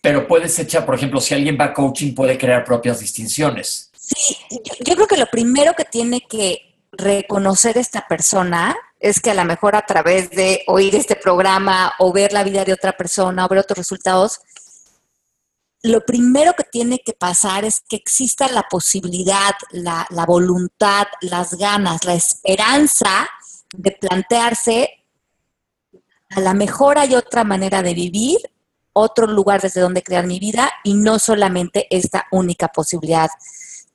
Pero 0.00 0.28
puedes 0.28 0.58
echar, 0.58 0.86
por 0.86 0.94
ejemplo, 0.94 1.20
si 1.20 1.34
alguien 1.34 1.56
va 1.60 1.66
a 1.66 1.74
coaching, 1.74 2.14
puede 2.14 2.38
crear 2.38 2.64
propias 2.64 3.00
distinciones. 3.00 3.90
Sí, 3.98 4.36
yo 4.84 4.94
creo 4.94 5.06
que 5.06 5.16
lo 5.16 5.26
primero 5.26 5.74
que 5.74 5.84
tiene 5.84 6.20
que 6.20 6.76
reconocer 6.92 7.76
esta 7.76 8.06
persona 8.06 8.76
es 9.00 9.20
que 9.20 9.30
a 9.30 9.34
lo 9.34 9.44
mejor 9.44 9.76
a 9.76 9.84
través 9.84 10.30
de 10.30 10.62
oír 10.66 10.94
este 10.94 11.16
programa 11.16 11.92
o 11.98 12.12
ver 12.12 12.32
la 12.32 12.44
vida 12.44 12.64
de 12.64 12.72
otra 12.72 12.96
persona 12.96 13.44
o 13.44 13.48
ver 13.48 13.58
otros 13.58 13.78
resultados, 13.78 14.40
lo 15.82 16.04
primero 16.04 16.54
que 16.54 16.64
tiene 16.64 16.98
que 16.98 17.12
pasar 17.12 17.64
es 17.64 17.80
que 17.88 17.96
exista 17.96 18.48
la 18.48 18.62
posibilidad, 18.62 19.52
la, 19.70 20.06
voluntad, 20.26 21.06
las 21.20 21.54
ganas, 21.54 22.04
la 22.04 22.14
esperanza 22.14 23.28
de 23.72 23.92
plantearse, 23.92 25.04
a 26.30 26.40
lo 26.40 26.54
mejor 26.54 26.98
hay 26.98 27.14
otra 27.14 27.44
manera 27.44 27.82
de 27.82 27.94
vivir, 27.94 28.38
otro 28.92 29.26
lugar 29.26 29.60
desde 29.62 29.80
donde 29.80 30.02
crear 30.02 30.26
mi 30.26 30.38
vida 30.38 30.70
y 30.82 30.94
no 30.94 31.18
solamente 31.18 31.86
esta 31.90 32.26
única 32.32 32.68
posibilidad 32.68 33.30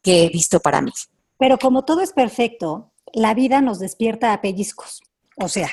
que 0.02 0.24
he 0.24 0.30
visto 0.30 0.60
para 0.60 0.82
mí. 0.82 0.92
Pero 1.38 1.58
como 1.58 1.84
todo 1.84 2.02
es 2.02 2.14
perfecto, 2.14 2.92
la 3.14 3.34
vida 3.34 3.62
nos 3.62 3.80
despierta 3.80 4.34
a 4.34 4.42
pellizcos. 4.42 5.02
O 5.36 5.50
sea, 5.50 5.70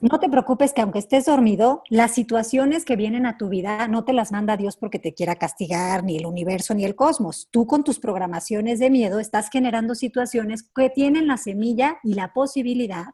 no 0.00 0.18
te 0.18 0.28
preocupes 0.28 0.72
que 0.72 0.82
aunque 0.82 0.98
estés 0.98 1.26
dormido, 1.26 1.82
las 1.88 2.12
situaciones 2.12 2.84
que 2.84 2.96
vienen 2.96 3.26
a 3.26 3.36
tu 3.36 3.48
vida 3.48 3.88
no 3.88 4.04
te 4.04 4.12
las 4.12 4.32
manda 4.32 4.56
Dios 4.56 4.76
porque 4.76 4.98
te 4.98 5.14
quiera 5.14 5.36
castigar, 5.36 6.04
ni 6.04 6.16
el 6.16 6.26
universo, 6.26 6.74
ni 6.74 6.84
el 6.84 6.94
cosmos. 6.94 7.48
Tú 7.50 7.66
con 7.66 7.84
tus 7.84 7.98
programaciones 7.98 8.78
de 8.78 8.90
miedo 8.90 9.20
estás 9.20 9.48
generando 9.50 9.94
situaciones 9.94 10.62
que 10.62 10.90
tienen 10.90 11.26
la 11.26 11.36
semilla 11.36 11.98
y 12.02 12.14
la 12.14 12.32
posibilidad 12.32 13.06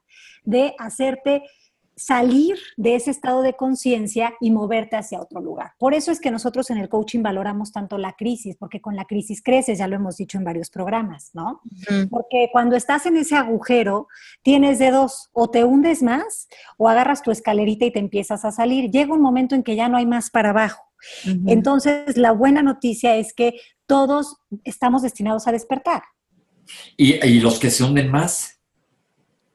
de 0.44 0.74
hacerte 0.78 1.42
salir 2.00 2.59
de 2.76 2.95
ese 2.95 3.11
estado 3.11 3.42
de 3.42 3.54
conciencia 3.54 4.35
y 4.40 4.50
moverte 4.50 4.97
hacia 4.97 5.21
otro 5.21 5.40
lugar. 5.40 5.73
Por 5.78 5.92
eso 5.92 6.11
es 6.11 6.21
que 6.21 6.30
nosotros 6.30 6.71
en 6.71 6.78
el 6.78 6.88
coaching 6.88 7.23
valoramos 7.23 7.73
tanto 7.73 7.99
la 7.99 8.14
crisis, 8.14 8.57
porque 8.57 8.80
con 8.80 8.97
la 8.97 9.04
crisis 9.04 9.42
creces, 9.42 9.78
ya 9.78 9.87
lo 9.87 9.97
hemos 9.97 10.16
dicho 10.16 10.38
en 10.38 10.45
varios 10.45 10.71
programas, 10.71 11.30
¿no? 11.35 11.61
Porque 12.09 12.49
cuando 12.52 12.76
estás 12.76 13.04
en 13.07 13.16
ese 13.16 13.37
agujero, 13.37 14.09
tienes 14.42 14.78
de 14.78 14.90
dos, 14.90 15.28
o 15.33 15.50
te 15.50 15.64
hundes 15.64 16.02
más 16.02 16.49
o 16.78 16.88
agarras 16.88 17.23
tu 17.23 17.30
escalerita 17.30 17.85
y 17.85 17.92
te 17.92 17.99
empiezas 17.99 18.45
a 18.45 18.52
salir. 18.52 18.90
Llega 18.90 19.12
un 19.12 19.21
momento 19.21 19.54
en 19.54 19.62
que 19.62 19.76
ya 19.76 19.88
no 19.88 19.97
hay 19.97 20.07
más 20.07 20.30
para 20.30 20.50
abajo. 20.50 20.83
Entonces, 21.47 22.16
la 22.16 22.33
buena 22.33 22.62
noticia 22.62 23.16
es 23.16 23.33
que 23.33 23.61
todos 23.87 24.37
estamos 24.64 25.02
destinados 25.02 25.47
a 25.49 25.52
despertar. 25.52 26.02
¿Y, 26.97 27.14
y 27.26 27.40
los 27.40 27.59
que 27.59 27.71
se 27.71 27.85
hunden 27.85 28.11
más? 28.11 28.59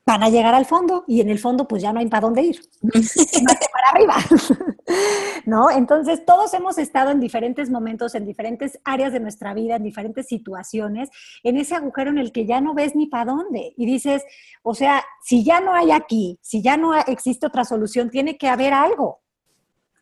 Van 0.05 0.21
a 0.21 0.29
llegar 0.29 0.53
al 0.53 0.67
fondo 0.67 1.03
y 1.07 1.19
en 1.19 1.29
el 1.29 1.39
fondo 1.39 1.67
pues 1.67 1.81
ya 1.81 1.91
no 1.91 1.99
hay 1.99 2.07
para 2.07 2.21
dónde 2.21 2.43
ir, 2.43 2.61
para 2.81 3.89
arriba, 3.91 4.15
¿no? 5.45 5.71
Entonces 5.71 6.23
todos 6.25 6.53
hemos 6.53 6.77
estado 6.77 7.09
en 7.09 7.19
diferentes 7.19 7.71
momentos, 7.71 8.13
en 8.13 8.25
diferentes 8.25 8.79
áreas 8.83 9.13
de 9.13 9.19
nuestra 9.19 9.55
vida, 9.55 9.77
en 9.77 9.83
diferentes 9.83 10.27
situaciones, 10.27 11.09
en 11.43 11.57
ese 11.57 11.73
agujero 11.73 12.11
en 12.11 12.19
el 12.19 12.31
que 12.31 12.45
ya 12.45 12.61
no 12.61 12.75
ves 12.75 12.95
ni 12.95 13.07
para 13.07 13.25
dónde 13.25 13.73
y 13.75 13.85
dices, 13.87 14.23
o 14.61 14.75
sea, 14.75 15.03
si 15.23 15.43
ya 15.43 15.59
no 15.59 15.73
hay 15.73 15.91
aquí, 15.91 16.37
si 16.39 16.61
ya 16.61 16.77
no 16.77 16.93
existe 16.95 17.47
otra 17.47 17.65
solución, 17.65 18.11
tiene 18.11 18.37
que 18.37 18.47
haber 18.47 18.73
algo, 18.73 19.21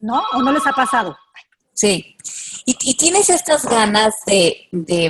¿no? 0.02 0.22
¿O 0.34 0.42
no 0.42 0.52
les 0.52 0.68
ha 0.68 0.74
pasado? 0.74 1.16
Sí, 1.74 2.18
y, 2.66 2.96
tienes 2.98 3.30
estas 3.30 3.66
ganas 3.66 4.14
de, 4.28 4.68
de 4.72 5.10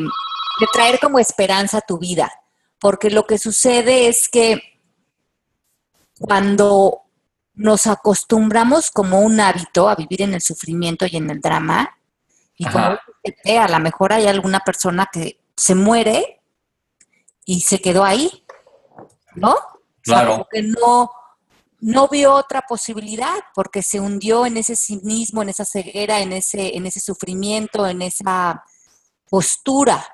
traer 0.72 1.00
como 1.00 1.20
esperanza 1.20 1.80
a 1.80 1.82
tu 1.82 1.98
vida, 1.98 2.32
porque 2.80 3.10
lo 3.10 3.26
que 3.26 3.38
sucede 3.38 4.08
es 4.08 4.30
que 4.30 4.73
cuando 6.24 7.02
nos 7.54 7.86
acostumbramos 7.86 8.92
como 8.92 9.20
un 9.20 9.42
hábito 9.42 9.90
a 9.90 9.96
vivir 9.96 10.22
en 10.22 10.34
el 10.34 10.42
sufrimiento 10.42 11.06
y 11.06 11.18
en 11.18 11.30
el 11.30 11.42
drama, 11.42 11.98
y 12.58 12.66
como 12.66 12.86
a 12.86 13.68
lo 13.68 13.80
mejor 13.80 14.14
hay 14.14 14.28
alguna 14.28 14.62
persona 14.62 15.10
que 15.12 15.40
se 15.56 15.76
muere 15.76 16.42
y 17.46 17.60
se 17.60 17.82
quedó 17.82 18.06
ahí, 18.06 18.46
¿no? 19.36 19.56
Claro. 20.02 20.32
O 20.32 20.36
sea, 20.36 20.46
que 20.50 20.64
no, 20.64 21.12
no 21.82 22.08
vio 22.08 22.34
otra 22.34 22.62
posibilidad 22.62 23.36
porque 23.54 23.84
se 23.84 24.00
hundió 24.00 24.46
en 24.46 24.56
ese 24.56 24.78
cinismo, 24.78 25.42
en 25.42 25.50
esa 25.50 25.66
ceguera, 25.66 26.22
en 26.22 26.32
ese, 26.32 26.78
en 26.78 26.86
ese 26.86 27.02
sufrimiento, 27.02 27.86
en 27.86 28.02
esa 28.02 28.64
postura. 29.30 30.06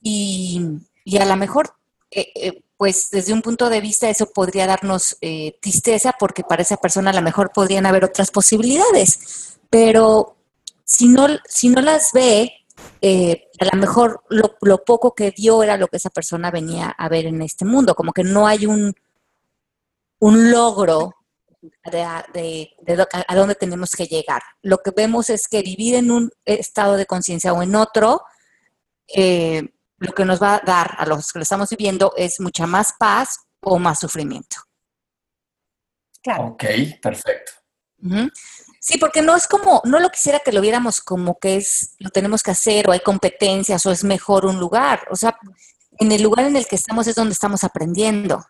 Y, 0.00 0.80
y 1.04 1.18
a 1.18 1.24
lo 1.24 1.36
mejor 1.36 1.76
eh, 2.10 2.32
eh, 2.34 2.64
pues 2.82 3.10
desde 3.12 3.32
un 3.32 3.42
punto 3.42 3.70
de 3.70 3.80
vista 3.80 4.10
eso 4.10 4.32
podría 4.32 4.66
darnos 4.66 5.16
eh, 5.20 5.56
tristeza 5.60 6.16
porque 6.18 6.42
para 6.42 6.62
esa 6.62 6.78
persona 6.78 7.10
a 7.10 7.14
lo 7.14 7.22
mejor 7.22 7.52
podrían 7.52 7.86
haber 7.86 8.04
otras 8.04 8.32
posibilidades, 8.32 9.56
pero 9.70 10.34
si 10.82 11.06
no, 11.06 11.28
si 11.46 11.68
no 11.68 11.80
las 11.80 12.10
ve, 12.12 12.52
eh, 13.00 13.44
a 13.60 13.66
lo 13.66 13.80
mejor 13.80 14.24
lo, 14.30 14.84
poco 14.84 15.14
que 15.14 15.30
vio 15.30 15.62
era 15.62 15.76
lo 15.76 15.86
que 15.86 15.98
esa 15.98 16.10
persona 16.10 16.50
venía 16.50 16.88
a 16.88 17.08
ver 17.08 17.26
en 17.26 17.40
este 17.42 17.64
mundo, 17.64 17.94
como 17.94 18.12
que 18.12 18.24
no 18.24 18.48
hay 18.48 18.66
un, 18.66 18.92
un 20.18 20.50
logro 20.50 21.14
de, 21.88 22.02
a 22.02 23.36
dónde 23.36 23.54
tenemos 23.54 23.92
que 23.92 24.06
llegar. 24.06 24.42
Lo 24.60 24.78
que 24.78 24.90
vemos 24.90 25.30
es 25.30 25.46
que 25.46 25.62
vivir 25.62 25.94
en 25.94 26.10
un 26.10 26.32
estado 26.44 26.96
de 26.96 27.06
conciencia 27.06 27.52
o 27.52 27.62
en 27.62 27.76
otro, 27.76 28.22
eh, 29.06 29.68
lo 30.02 30.12
que 30.12 30.24
nos 30.24 30.42
va 30.42 30.56
a 30.56 30.60
dar 30.64 30.96
a 30.98 31.06
los 31.06 31.32
que 31.32 31.38
lo 31.38 31.44
estamos 31.44 31.70
viviendo 31.70 32.12
es 32.16 32.40
mucha 32.40 32.66
más 32.66 32.92
paz 32.98 33.38
o 33.60 33.78
más 33.78 34.00
sufrimiento. 34.00 34.56
Claro. 36.22 36.48
Ok, 36.48 36.64
perfecto. 37.00 37.52
Sí, 38.80 38.98
porque 38.98 39.22
no 39.22 39.36
es 39.36 39.46
como, 39.46 39.80
no 39.84 40.00
lo 40.00 40.10
quisiera 40.10 40.40
que 40.40 40.50
lo 40.50 40.60
viéramos 40.60 41.00
como 41.00 41.38
que 41.38 41.56
es, 41.56 41.94
lo 42.00 42.10
tenemos 42.10 42.42
que 42.42 42.50
hacer 42.50 42.88
o 42.88 42.92
hay 42.92 42.98
competencias 42.98 43.86
o 43.86 43.92
es 43.92 44.02
mejor 44.02 44.44
un 44.44 44.58
lugar. 44.58 45.06
O 45.10 45.14
sea, 45.14 45.38
en 45.98 46.10
el 46.10 46.20
lugar 46.20 46.46
en 46.46 46.56
el 46.56 46.66
que 46.66 46.74
estamos 46.74 47.06
es 47.06 47.14
donde 47.14 47.32
estamos 47.32 47.62
aprendiendo. 47.62 48.44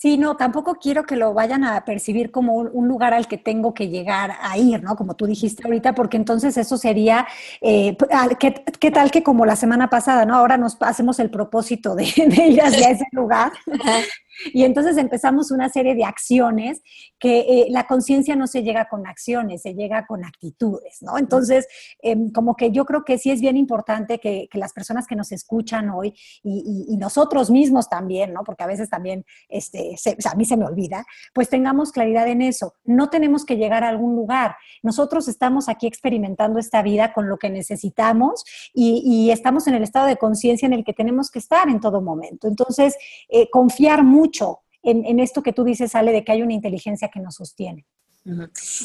Sí, 0.00 0.16
no, 0.16 0.36
tampoco 0.36 0.76
quiero 0.76 1.02
que 1.02 1.16
lo 1.16 1.34
vayan 1.34 1.64
a 1.64 1.84
percibir 1.84 2.30
como 2.30 2.54
un, 2.54 2.86
lugar 2.86 3.14
al 3.14 3.26
que 3.26 3.36
tengo 3.36 3.74
que 3.74 3.88
llegar 3.88 4.36
a 4.40 4.56
ir, 4.56 4.80
¿no? 4.80 4.94
Como 4.94 5.14
tú 5.16 5.26
dijiste 5.26 5.64
ahorita, 5.64 5.96
porque 5.96 6.16
entonces 6.16 6.56
eso 6.56 6.78
sería, 6.78 7.26
eh, 7.60 7.96
¿qué, 8.38 8.90
tal 8.92 9.10
que 9.10 9.24
como 9.24 9.44
la 9.44 9.56
semana 9.56 9.90
pasada, 9.90 10.24
¿no? 10.24 10.36
Ahora 10.36 10.56
nos 10.56 10.76
hacemos 10.82 11.18
el 11.18 11.30
propósito 11.30 11.96
de, 11.96 12.04
de 12.16 12.46
ir 12.46 12.62
hacia 12.62 12.90
ese 12.90 13.06
lugar. 13.10 13.50
Y 14.52 14.64
entonces 14.64 14.96
empezamos 14.96 15.50
una 15.50 15.68
serie 15.68 15.94
de 15.94 16.04
acciones 16.04 16.82
que 17.18 17.40
eh, 17.40 17.66
la 17.70 17.86
conciencia 17.86 18.36
no 18.36 18.46
se 18.46 18.62
llega 18.62 18.88
con 18.88 19.06
acciones, 19.06 19.62
se 19.62 19.74
llega 19.74 20.06
con 20.06 20.24
actitudes, 20.24 21.02
¿no? 21.02 21.18
Entonces, 21.18 21.66
em, 22.02 22.30
como 22.30 22.54
que 22.56 22.70
yo 22.70 22.84
creo 22.84 23.04
que 23.04 23.18
sí 23.18 23.30
es 23.30 23.40
bien 23.40 23.56
importante 23.56 24.18
que, 24.18 24.48
las 24.58 24.72
personas 24.72 25.06
que 25.06 25.14
nos 25.14 25.30
escuchan 25.30 25.88
hoy 25.90 26.14
y, 26.42 26.96
nosotros 26.98 27.48
mismos 27.48 27.88
también, 27.88 28.32
¿no? 28.32 28.42
Porque 28.42 28.64
a 28.64 28.66
veces 28.66 28.90
también, 28.90 29.24
este, 29.48 29.94
a 30.24 30.34
mí 30.34 30.44
se 30.44 30.56
me 30.56 30.64
olvida, 30.64 31.06
pues 31.32 31.48
tengamos 31.48 31.92
claridad 31.92 32.26
en 32.26 32.42
eso. 32.42 32.74
No 32.84 33.08
tenemos 33.08 33.44
que 33.44 33.56
llegar 33.56 33.84
a 33.84 33.88
algún 33.88 34.16
lugar. 34.16 34.56
Nosotros 34.82 35.28
estamos 35.28 35.68
aquí 35.68 35.86
experimentando 35.86 36.58
esta 36.58 36.82
vida 36.82 37.12
con 37.12 37.28
lo 37.28 37.38
que 37.38 37.50
necesitamos 37.50 38.44
y, 38.74 39.30
estamos 39.30 39.66
en 39.66 39.74
el 39.74 39.82
estado 39.82 40.06
de 40.06 40.16
conciencia 40.16 40.66
en 40.66 40.72
el 40.72 40.84
que 40.84 40.92
tenemos 40.92 41.30
que 41.30 41.38
estar 41.38 41.68
en 41.68 41.80
todo 41.80 42.00
momento. 42.00 42.48
Entonces, 42.48 42.96
eh, 43.28 43.48
confiar 43.50 44.02
mucho 44.02 44.27
mucho 44.28 44.60
en, 44.82 45.20
esto 45.20 45.42
que 45.42 45.52
tú 45.52 45.64
dices, 45.64 45.94
Ale, 45.94 46.12
de 46.12 46.24
que 46.24 46.32
hay 46.32 46.42
una 46.42 46.52
inteligencia 46.52 47.08
que 47.08 47.20
nos 47.20 47.34
sostiene. 47.36 47.86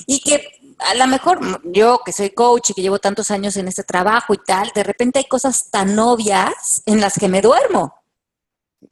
Y 0.07 0.21
que 0.21 0.41
a 0.79 0.95
lo 0.95 1.07
mejor 1.07 1.61
yo 1.65 1.99
que 2.05 2.13
soy 2.13 2.29
coach 2.29 2.69
y 2.69 2.73
que 2.73 2.81
llevo 2.81 2.99
tantos 2.99 3.29
años 3.29 3.57
en 3.57 3.67
este 3.67 3.83
trabajo 3.83 4.33
y 4.33 4.37
tal, 4.37 4.71
de 4.73 4.83
repente 4.83 5.19
hay 5.19 5.25
cosas 5.25 5.69
tan 5.69 5.97
obvias 5.99 6.81
en 6.85 7.01
las 7.01 7.15
que 7.15 7.27
me 7.27 7.41
duermo, 7.41 7.93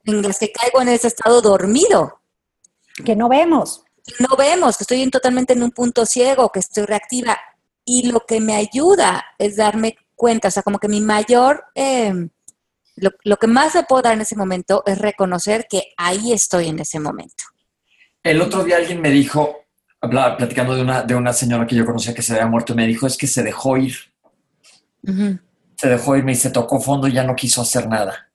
en 0.04 0.22
las 0.22 0.40
que 0.40 0.52
caigo 0.52 0.82
en 0.82 0.90
ese 0.90 1.08
estado 1.08 1.42
dormido. 1.42 2.20
Que 3.06 3.16
no 3.16 3.30
vemos. 3.30 3.84
no 4.20 4.36
vemos, 4.38 4.78
que 4.78 4.84
estoy 4.84 5.10
totalmente 5.10 5.54
en 5.54 5.64
un 5.64 5.72
punto 5.72 6.06
ciego, 6.06 6.50
que 6.50 6.60
estoy 6.60 6.86
reactiva. 6.86 7.38
Y 7.86 8.12
lo 8.12 8.22
que 8.22 8.42
me 8.42 8.56
ayuda 8.56 9.24
es 9.38 9.56
darme 9.56 9.96
cuenta, 10.16 10.50
o 10.50 10.52
sea, 10.52 10.64
como 10.64 10.80
que 10.80 10.88
mi 10.88 11.02
mayor... 11.02 11.66
Eh, 11.76 12.30
lo, 12.96 13.38
que 13.38 13.48
más 13.48 13.76
me 13.76 13.84
puedo 13.84 14.02
dar 14.02 14.14
en 14.14 14.22
ese 14.22 14.36
momento 14.36 14.84
es 14.86 14.98
reconocer 14.98 15.68
que 15.70 15.94
ahí 15.98 16.32
estoy 16.34 16.68
en 16.68 16.80
ese 16.80 17.00
momento. 17.00 17.44
El 18.24 18.42
otro 18.42 18.64
día 18.64 18.78
alguien 18.78 19.02
me 19.02 19.10
dijo, 19.10 19.66
hablaba, 20.00 20.38
platicando 20.38 20.76
de 20.76 20.82
una, 20.82 21.04
de 21.04 21.16
una 21.16 21.34
señora 21.34 21.66
que 21.66 21.76
yo 21.76 21.86
conocía 21.86 22.14
que 22.14 22.22
se 22.22 22.34
había 22.34 22.46
muerto, 22.46 22.76
me 22.76 22.86
dijo, 22.86 23.08
es 23.08 23.18
que 23.18 23.28
se 23.28 23.44
dejó 23.44 23.78
ir. 23.78 23.96
Se 25.78 25.90
dejó 25.90 26.16
ir, 26.16 26.24
me 26.24 26.34
dice, 26.34 26.52
tocó 26.52 26.80
fondo 26.80 27.08
y 27.08 27.14
ya 27.14 27.24
no 27.24 27.36
quiso 27.36 27.62
hacer 27.62 27.88
nada. 27.88 28.30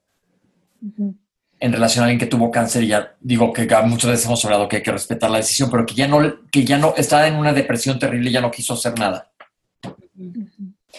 en 0.81 1.73
relación 1.73 2.03
a 2.03 2.07
alguien 2.07 2.19
que 2.19 2.27
tuvo 2.27 2.51
cáncer 2.51 2.83
y 2.83 2.89
ya 2.89 3.15
digo 3.21 3.53
que 3.53 3.67
muchas 3.85 4.11
veces 4.11 4.27
hemos 4.27 4.45
hablado 4.45 4.69
que 4.69 4.77
hay 4.77 4.83
que 4.83 4.93
respetar 4.93 5.31
la 5.31 5.39
decisión, 5.39 5.71
pero 5.71 5.87
que 5.87 5.95
ya 5.95 6.09
no, 6.09 6.19
que 6.51 6.65
ya 6.65 6.79
no 6.79 6.95
estaba 6.97 7.29
en 7.29 7.37
una 7.37 7.53
depresión 7.53 7.99
terrible 7.99 8.31
y 8.31 8.33
ya 8.33 8.41
no 8.41 8.51
quiso 8.51 8.75
hacer 8.75 8.99
nada. 8.99 9.31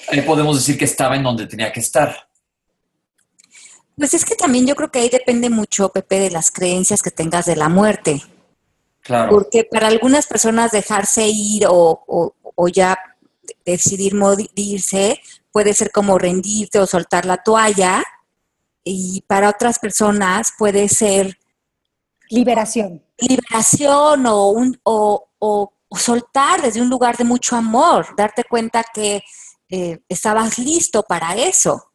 Ahí 0.09 0.21
podemos 0.21 0.55
decir 0.55 0.77
que 0.77 0.85
estaba 0.85 1.15
en 1.15 1.23
donde 1.23 1.47
tenía 1.47 1.71
que 1.71 1.81
estar. 1.81 2.27
Pues 3.97 4.13
es 4.13 4.23
que 4.23 4.35
también 4.35 4.65
yo 4.65 4.75
creo 4.75 4.89
que 4.89 4.99
ahí 4.99 5.09
depende 5.09 5.49
mucho, 5.49 5.89
Pepe, 5.89 6.19
de 6.19 6.31
las 6.31 6.51
creencias 6.51 7.01
que 7.01 7.11
tengas 7.11 7.45
de 7.45 7.55
la 7.55 7.67
muerte. 7.67 8.23
Claro. 9.01 9.31
Porque 9.31 9.63
para 9.69 9.87
algunas 9.87 10.27
personas 10.27 10.71
dejarse 10.71 11.27
ir 11.27 11.65
o, 11.67 12.03
o 12.07 12.67
ya 12.67 12.97
decidir 13.65 14.15
morirse 14.15 15.19
puede 15.51 15.73
ser 15.73 15.91
como 15.91 16.17
rendirte 16.17 16.79
o 16.79 16.87
soltar 16.87 17.25
la 17.25 17.37
toalla 17.37 18.03
y 18.83 19.23
para 19.27 19.49
otras 19.49 19.79
personas 19.79 20.53
puede 20.57 20.87
ser 20.87 21.37
liberación. 22.29 23.03
Liberación 23.17 24.25
o, 24.25 24.49
un, 24.49 24.79
o, 24.83 25.27
o, 25.39 25.73
soltar 25.97 26.61
desde 26.61 26.81
un 26.81 26.89
lugar 26.89 27.17
de 27.17 27.23
mucho 27.23 27.55
amor, 27.55 28.07
darte 28.15 28.43
cuenta 28.43 28.83
que 28.93 29.23
eh, 29.69 29.99
estabas 30.07 30.57
listo 30.57 31.03
para 31.03 31.35
eso. 31.35 31.86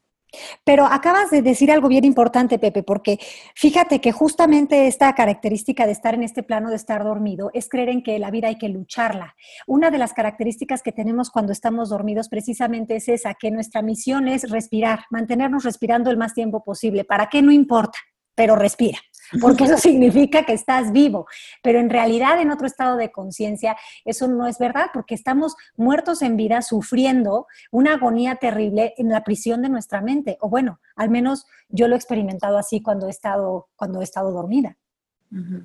Pero 0.65 0.87
acabas 0.87 1.31
de 1.31 1.43
decir 1.43 1.71
algo 1.71 1.89
bien 1.89 2.05
importante, 2.05 2.59
Pepe, 2.59 2.83
porque 2.83 3.19
fíjate 3.55 4.01
que 4.01 4.13
justamente 4.13 4.87
esta 4.87 5.15
característica 5.15 5.87
de 5.87 5.93
estar 5.93 6.15
en 6.15 6.23
este 6.23 6.43
plano 6.43 6.71
de 6.71 6.77
estar 6.77 7.05
dormido 7.05 7.51
es 7.55 7.69
creer 7.69 7.89
en 7.89 8.03
que 8.03 8.19
la 8.19 8.31
vida 8.31 8.49
hay 8.49 8.57
que 8.57 8.69
lucharla. 8.69 9.35
Una 9.67 9.91
de 9.91 9.99
las 9.99 10.13
características 10.13 10.83
que 10.83 10.93
tenemos 10.93 11.31
cuando 11.31 11.53
estamos 11.53 11.91
dormidos 11.91 12.29
precisamente 12.29 12.97
es 12.97 13.09
esa, 13.09 13.35
que 13.35 13.51
nuestra 13.51 13.83
misión 13.83 14.29
es 14.29 14.51
respirar, 14.51 15.05
mantenernos 15.11 15.65
respirando 15.65 16.11
el 16.11 16.17
más 16.17 16.35
tiempo 16.35 16.63
posible. 16.65 17.05
¿Para 17.05 17.29
qué? 17.29 17.43
No 17.43 17.53
importa, 17.53 17.99
pero 18.35 18.57
respira 18.57 18.99
porque 19.41 19.65
eso 19.65 19.77
significa 19.79 20.45
que 20.45 20.53
estás 20.53 20.93
vivo. 20.93 21.27
Pero 21.63 21.79
en 21.79 21.91
realidad 21.91 22.41
en 22.41 22.51
otro 22.51 22.67
estado 22.67 22.97
de 22.97 23.11
conciencia 23.11 23.77
eso 24.05 24.29
no 24.29 24.47
es 24.47 24.59
verdad, 24.59 24.87
porque 24.93 25.15
estamos 25.15 25.55
muertos 25.77 26.23
en 26.23 26.37
vida 26.37 26.63
sufriendo 26.63 27.47
una 27.71 27.95
agonía 27.95 28.37
terrible 28.37 28.95
en 28.97 29.09
la 29.09 29.25
prisión 29.25 29.63
de 29.63 29.69
nuestra 29.69 30.01
mente. 30.01 30.39
O 30.41 30.49
bueno, 30.49 30.81
al 30.97 31.11
menos 31.11 31.47
yo 31.69 31.89
lo 31.89 31.95
he 31.95 31.99
experimentado 31.99 32.59
así 32.59 32.83
cuando 32.83 33.07
he 33.07 33.11
estado, 33.11 33.69
cuando 33.77 34.01
he 34.01 34.05
estado 34.05 34.33
dormida. 34.33 34.77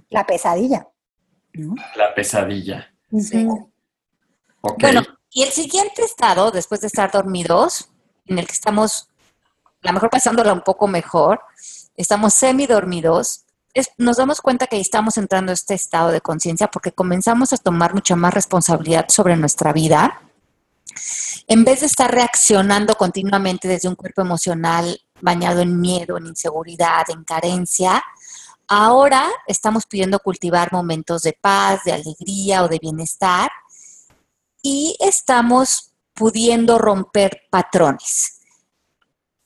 La 0.09 0.25
pesadilla. 0.25 0.87
La 1.95 2.15
pesadilla. 2.15 2.87
Bueno, 4.79 5.01
y 5.29 5.43
el 5.43 5.49
siguiente 5.49 6.03
estado, 6.03 6.51
después 6.51 6.79
de 6.81 6.87
estar 6.87 7.11
dormidos, 7.11 7.89
en 8.27 8.39
el 8.39 8.45
que 8.47 8.53
estamos, 8.53 9.09
a 9.83 9.87
lo 9.87 9.93
mejor 9.93 10.09
pasándola 10.09 10.53
un 10.53 10.61
poco 10.61 10.87
mejor, 10.87 11.41
estamos 11.97 12.35
semidormidos, 12.35 13.43
nos 13.97 14.17
damos 14.17 14.41
cuenta 14.41 14.67
que 14.67 14.79
estamos 14.79 15.17
entrando 15.17 15.51
a 15.51 15.53
este 15.53 15.73
estado 15.73 16.09
de 16.11 16.21
conciencia 16.21 16.67
porque 16.67 16.91
comenzamos 16.91 17.53
a 17.53 17.57
tomar 17.57 17.93
mucha 17.93 18.15
más 18.15 18.33
responsabilidad 18.33 19.07
sobre 19.09 19.35
nuestra 19.35 19.73
vida. 19.73 20.21
En 21.47 21.63
vez 21.63 21.81
de 21.81 21.85
estar 21.87 22.09
reaccionando 22.09 22.95
continuamente 22.95 23.67
desde 23.67 23.87
un 23.87 23.95
cuerpo 23.95 24.21
emocional 24.21 24.99
bañado 25.21 25.61
en 25.61 25.79
miedo, 25.79 26.17
en 26.17 26.27
inseguridad, 26.27 27.09
en 27.09 27.23
carencia, 27.23 28.03
ahora 28.67 29.27
estamos 29.45 29.85
pudiendo 29.85 30.19
cultivar 30.19 30.71
momentos 30.71 31.21
de 31.23 31.33
paz, 31.33 31.83
de 31.83 31.93
alegría 31.93 32.63
o 32.63 32.67
de 32.67 32.79
bienestar 32.79 33.51
y 34.61 34.97
estamos 34.99 35.93
pudiendo 36.13 36.77
romper 36.77 37.43
patrones. 37.49 38.39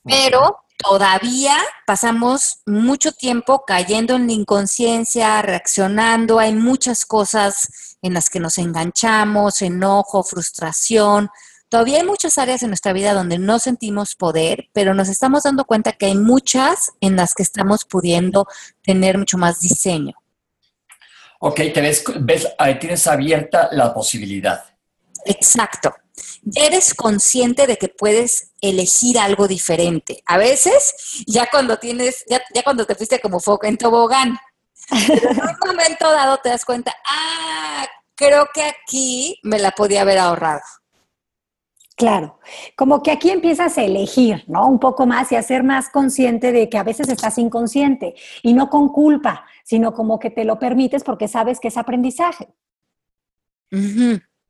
Pero 0.04 0.64
todavía 0.82 1.56
pasamos 1.86 2.60
mucho 2.66 3.12
tiempo 3.12 3.64
cayendo 3.66 4.16
en 4.16 4.26
la 4.26 4.32
inconsciencia, 4.32 5.40
reaccionando. 5.42 6.38
Hay 6.38 6.54
muchas 6.54 7.04
cosas 7.04 7.96
en 8.02 8.14
las 8.14 8.28
que 8.28 8.40
nos 8.40 8.58
enganchamos, 8.58 9.62
enojo, 9.62 10.22
frustración. 10.22 11.30
Todavía 11.68 11.98
hay 11.98 12.04
muchas 12.04 12.36
áreas 12.38 12.62
en 12.62 12.70
nuestra 12.70 12.92
vida 12.92 13.14
donde 13.14 13.38
no 13.38 13.58
sentimos 13.58 14.14
poder, 14.14 14.68
pero 14.72 14.94
nos 14.94 15.08
estamos 15.08 15.44
dando 15.44 15.64
cuenta 15.64 15.92
que 15.92 16.06
hay 16.06 16.16
muchas 16.16 16.92
en 17.00 17.16
las 17.16 17.34
que 17.34 17.42
estamos 17.42 17.84
pudiendo 17.84 18.46
tener 18.82 19.16
mucho 19.16 19.38
más 19.38 19.60
diseño. 19.60 20.14
Ok, 21.40 21.56
te 21.72 21.80
ves, 21.80 22.04
ves 22.20 22.48
tienes 22.78 23.06
abierta 23.06 23.68
la 23.72 23.92
posibilidad. 23.94 24.64
Exacto 25.24 25.94
eres 26.54 26.94
consciente 26.94 27.66
de 27.66 27.76
que 27.76 27.88
puedes 27.88 28.52
elegir 28.60 29.18
algo 29.18 29.48
diferente. 29.48 30.22
A 30.26 30.38
veces, 30.38 30.94
ya 31.26 31.48
cuando 31.50 31.78
tienes, 31.78 32.24
ya, 32.28 32.42
cuando 32.62 32.86
te 32.86 32.94
fuiste 32.94 33.20
como 33.20 33.40
foco 33.40 33.66
en 33.66 33.78
tobogán, 33.78 34.38
en 34.90 35.40
un 35.40 35.68
momento 35.68 36.10
dado 36.10 36.38
te 36.38 36.50
das 36.50 36.64
cuenta, 36.64 36.94
ah, 37.06 37.86
creo 38.14 38.48
que 38.52 38.62
aquí 38.62 39.38
me 39.42 39.58
la 39.58 39.70
podía 39.70 40.02
haber 40.02 40.18
ahorrado. 40.18 40.62
Claro, 41.94 42.38
como 42.74 43.02
que 43.02 43.10
aquí 43.10 43.30
empiezas 43.30 43.78
a 43.78 43.84
elegir, 43.84 44.44
¿no? 44.48 44.66
Un 44.66 44.80
poco 44.80 45.06
más 45.06 45.30
y 45.30 45.36
a 45.36 45.42
ser 45.42 45.62
más 45.62 45.88
consciente 45.88 46.50
de 46.50 46.68
que 46.68 46.78
a 46.78 46.82
veces 46.82 47.08
estás 47.08 47.38
inconsciente 47.38 48.14
y 48.42 48.54
no 48.54 48.70
con 48.70 48.88
culpa, 48.88 49.44
sino 49.62 49.94
como 49.94 50.18
que 50.18 50.30
te 50.30 50.44
lo 50.44 50.58
permites 50.58 51.04
porque 51.04 51.28
sabes 51.28 51.60
que 51.60 51.68
es 51.68 51.76
aprendizaje. 51.76 52.48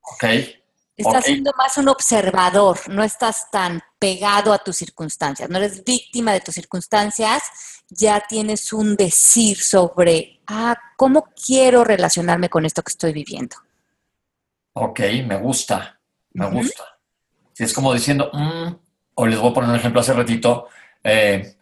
Ok. 0.00 0.61
Estás 0.96 1.24
siendo 1.24 1.52
más 1.56 1.78
un 1.78 1.88
observador, 1.88 2.78
no 2.88 3.02
estás 3.02 3.50
tan 3.50 3.80
pegado 3.98 4.52
a 4.52 4.58
tus 4.58 4.76
circunstancias, 4.76 5.48
no 5.48 5.56
eres 5.56 5.82
víctima 5.84 6.32
de 6.32 6.40
tus 6.40 6.54
circunstancias, 6.54 7.42
ya 7.88 8.22
tienes 8.28 8.72
un 8.74 8.94
decir 8.94 9.58
sobre, 9.58 10.40
ah, 10.46 10.76
¿cómo 10.96 11.28
quiero 11.34 11.82
relacionarme 11.82 12.50
con 12.50 12.66
esto 12.66 12.82
que 12.82 12.90
estoy 12.90 13.12
viviendo? 13.12 13.56
Ok, 14.74 15.00
me 15.26 15.38
gusta, 15.38 15.98
me 16.34 16.50
gusta. 16.50 16.84
es 17.56 17.72
como 17.72 17.94
diciendo, 17.94 18.30
mm", 18.32 18.74
o 19.14 19.26
les 19.26 19.38
voy 19.38 19.50
a 19.50 19.54
poner 19.54 19.70
un 19.70 19.76
ejemplo 19.76 20.00
hace 20.00 20.12
ratito, 20.12 20.68
eh, 21.02 21.56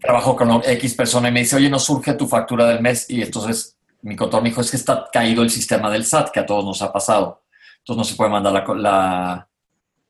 trabajo 0.00 0.36
con 0.36 0.62
X 0.64 0.94
persona 0.94 1.28
y 1.28 1.32
me 1.32 1.40
dice, 1.40 1.56
oye, 1.56 1.68
no 1.68 1.80
surge 1.80 2.14
tu 2.14 2.28
factura 2.28 2.66
del 2.66 2.80
mes 2.80 3.10
y 3.10 3.22
entonces 3.22 3.76
mi 4.02 4.14
cotor 4.14 4.40
me 4.40 4.50
dijo, 4.50 4.60
es 4.60 4.70
que 4.70 4.76
está 4.76 5.08
caído 5.12 5.42
el 5.42 5.50
sistema 5.50 5.90
del 5.90 6.04
SAT, 6.04 6.30
que 6.30 6.40
a 6.40 6.46
todos 6.46 6.64
nos 6.64 6.80
ha 6.80 6.92
pasado 6.92 7.42
entonces 7.88 7.96
no 7.96 8.04
se 8.04 8.16
puede 8.16 8.30
mandar 8.30 8.52
la, 8.76 9.48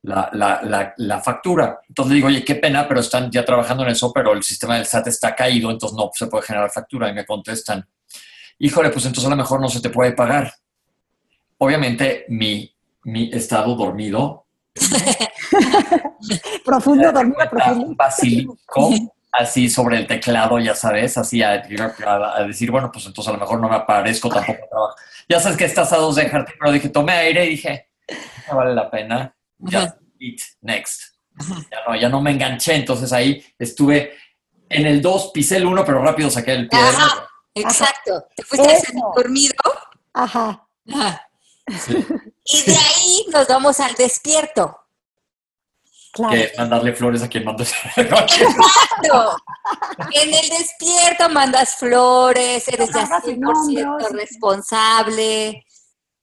la, 0.01 0.93
la, 0.97 1.21
factura. 1.21 1.79
Entonces 1.87 2.09
le 2.09 2.15
digo, 2.15 2.27
oye, 2.27 2.43
qué 2.43 2.55
pena, 2.55 2.85
pero 2.85 2.99
están 2.99 3.31
ya 3.31 3.45
trabajando 3.45 3.83
en 3.83 3.91
eso, 3.91 4.11
pero 4.11 4.33
el 4.33 4.43
sistema 4.43 4.75
del 4.75 4.85
SAT 4.85 5.07
está 5.07 5.33
caído, 5.33 5.71
entonces 5.71 5.97
no 5.97 6.09
se 6.13 6.27
puede 6.27 6.45
generar 6.45 6.69
factura. 6.71 7.09
Y 7.09 7.13
me 7.13 7.25
contestan, 7.25 7.87
híjole, 8.57 8.89
pues 8.89 9.05
entonces 9.05 9.27
a 9.27 9.29
lo 9.29 9.37
mejor 9.37 9.61
no 9.61 9.69
se 9.69 9.79
te 9.79 9.89
puede 9.89 10.11
pagar. 10.11 10.53
Obviamente 11.59 12.25
mi, 12.27 12.69
mi 13.05 13.31
estado 13.31 13.73
dormido. 13.75 14.45
profundo, 16.65 17.13
dormido, 17.13 17.37
profundo. 17.49 17.95
Basilico, 17.95 18.89
así 19.31 19.69
sobre 19.69 19.97
el 19.97 20.07
teclado, 20.07 20.59
ya 20.59 20.75
sabes, 20.75 21.17
así 21.17 21.41
a, 21.43 21.61
decir, 22.45 22.71
bueno, 22.71 22.91
pues 22.91 23.05
entonces 23.05 23.29
a 23.29 23.33
lo 23.33 23.39
mejor 23.39 23.59
no 23.59 23.69
me 23.69 23.75
aparezco 23.75 24.29
tampoco 24.29 24.67
trabajo. 24.69 24.95
Ya 25.27 25.39
sabes 25.39 25.57
que 25.57 25.65
estás 25.65 25.93
a 25.93 25.97
dos 25.97 26.15
de 26.15 26.23
dejarte, 26.23 26.53
pero 26.59 26.71
dije, 26.71 26.89
tomé 26.89 27.13
aire 27.13 27.45
y 27.45 27.49
dije, 27.49 27.89
no 28.49 28.57
vale 28.57 28.73
la 28.73 28.89
pena. 28.89 29.35
Just 29.59 29.97
eat 30.19 30.39
next. 30.61 31.15
Ya 31.71 31.77
no, 31.87 31.95
ya 31.95 32.09
no 32.09 32.21
me 32.21 32.31
enganché, 32.31 32.75
entonces 32.75 33.13
ahí 33.13 33.43
estuve 33.57 34.17
en 34.67 34.85
el 34.85 35.01
2, 35.01 35.31
pisé 35.33 35.57
el 35.57 35.65
1, 35.65 35.85
pero 35.85 36.01
rápido 36.01 36.29
saqué 36.29 36.53
el 36.53 36.67
pie. 36.67 36.79
Ajá, 36.79 37.27
exacto. 37.53 38.27
Te 38.35 38.43
fuiste 38.43 38.81
dormido. 39.15 39.53
Ajá. 40.13 40.67
Y 42.45 42.63
de 42.63 42.75
ahí 42.75 43.25
nos 43.31 43.47
vamos 43.47 43.79
al 43.79 43.93
despierto. 43.93 44.79
Que 46.27 46.51
mandarle 46.57 46.93
flores 46.93 47.23
a 47.23 47.29
quien 47.29 47.45
mandas. 47.45 47.73
Exacto. 47.95 49.37
En 50.11 50.33
el 50.33 50.49
despierto 50.49 51.29
mandas 51.29 51.75
flores, 51.75 52.67
eres 52.67 52.89
ya 52.93 53.07
100% 53.07 54.09
responsable, 54.11 55.65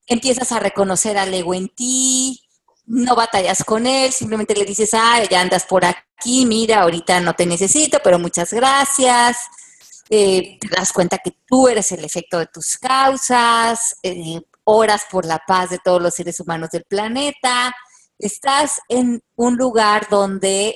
empiezas 0.05 0.51
a 0.51 0.59
reconocer 0.59 1.17
al 1.17 1.33
ego 1.33 1.53
en 1.53 1.69
ti, 1.69 2.41
no 2.85 3.15
batallas 3.15 3.63
con 3.63 3.87
él, 3.87 4.11
simplemente 4.11 4.55
le 4.55 4.65
dices, 4.65 4.91
ah, 4.93 5.21
ya 5.29 5.41
andas 5.41 5.65
por 5.65 5.85
aquí, 5.85 6.45
mira, 6.45 6.81
ahorita 6.81 7.19
no 7.21 7.33
te 7.33 7.45
necesito, 7.45 7.99
pero 8.03 8.19
muchas 8.19 8.53
gracias. 8.53 9.47
Eh, 10.09 10.57
te 10.59 10.67
das 10.69 10.93
cuenta 10.93 11.17
que 11.17 11.33
tú 11.45 11.67
eres 11.67 11.91
el 11.91 12.05
efecto 12.05 12.39
de 12.39 12.45
tus 12.47 12.77
causas, 12.77 13.97
eh, 14.03 14.41
oras 14.63 15.03
por 15.11 15.25
la 15.25 15.39
paz 15.45 15.69
de 15.69 15.79
todos 15.79 16.01
los 16.01 16.13
seres 16.13 16.39
humanos 16.39 16.69
del 16.69 16.83
planeta 16.83 17.75
estás 18.19 18.81
en 18.89 19.23
un 19.35 19.57
lugar 19.57 20.07
donde 20.09 20.75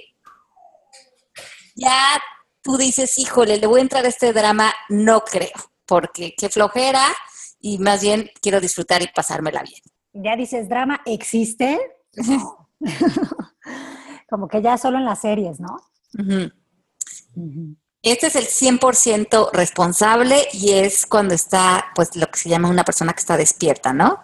ya 1.76 2.22
tú 2.62 2.78
dices, 2.78 3.18
híjole, 3.18 3.58
le 3.58 3.68
voy 3.68 3.80
a 3.80 3.84
entrar 3.84 4.06
a 4.06 4.10
este 4.10 4.34
drama, 4.34 4.74
no 4.90 5.22
creo, 5.22 5.52
porque 5.86 6.34
qué 6.38 6.50
flojera 6.50 7.04
y 7.60 7.80
más 7.80 8.02
bien 8.02 8.30
quiero 8.42 8.60
disfrutar 8.60 9.02
y 9.02 9.08
pasármela 9.08 9.64
bien. 9.64 9.82
Ya 10.14 10.36
dices, 10.36 10.70
drama 10.70 11.02
existe. 11.06 11.80
Como 14.30 14.48
que 14.48 14.62
ya 14.62 14.78
solo 14.78 14.98
en 14.98 15.06
las 15.06 15.22
series, 15.22 15.60
¿no? 15.60 15.78
Este 18.02 18.28
es 18.28 18.36
el 18.36 18.46
100% 18.46 19.52
responsable 19.54 20.48
y 20.54 20.72
es 20.72 21.06
cuando 21.06 21.34
está, 21.34 21.86
pues, 21.96 22.16
lo 22.16 22.28
que 22.28 22.40
se 22.40 22.50
llama 22.50 22.70
una 22.70 22.84
persona 22.84 23.14
que 23.14 23.20
está 23.20 23.38
despierta, 23.38 23.94
¿no? 23.94 24.24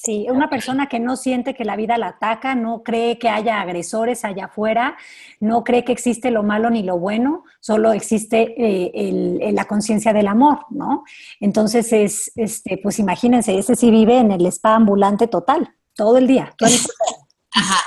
Sí, 0.00 0.28
una 0.30 0.48
persona 0.48 0.88
que 0.88 1.00
no 1.00 1.16
siente 1.16 1.54
que 1.54 1.64
la 1.64 1.74
vida 1.74 1.98
la 1.98 2.10
ataca, 2.10 2.54
no 2.54 2.84
cree 2.84 3.18
que 3.18 3.28
haya 3.28 3.60
agresores 3.60 4.24
allá 4.24 4.44
afuera, 4.44 4.96
no 5.40 5.64
cree 5.64 5.84
que 5.84 5.90
existe 5.90 6.30
lo 6.30 6.44
malo 6.44 6.70
ni 6.70 6.84
lo 6.84 7.00
bueno, 7.00 7.42
solo 7.58 7.92
existe 7.92 8.54
eh, 8.56 9.50
la 9.52 9.64
conciencia 9.64 10.12
del 10.12 10.28
amor, 10.28 10.66
¿no? 10.70 11.02
Entonces, 11.40 11.92
es, 11.92 12.30
este, 12.36 12.78
pues 12.80 13.00
imagínense, 13.00 13.58
ese 13.58 13.74
sí 13.74 13.90
vive 13.90 14.18
en 14.18 14.30
el 14.30 14.46
spa 14.46 14.76
ambulante 14.76 15.26
total, 15.26 15.74
todo 15.94 16.16
el 16.16 16.28
día. 16.28 16.54
Ajá. 17.50 17.80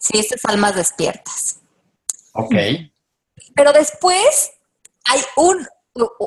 Sí, 0.00 0.18
estas 0.18 0.42
almas 0.46 0.74
despiertas. 0.74 1.60
Ok. 2.32 2.54
Pero 3.54 3.74
después 3.74 4.50
hay 5.04 5.20
un, 5.36 5.66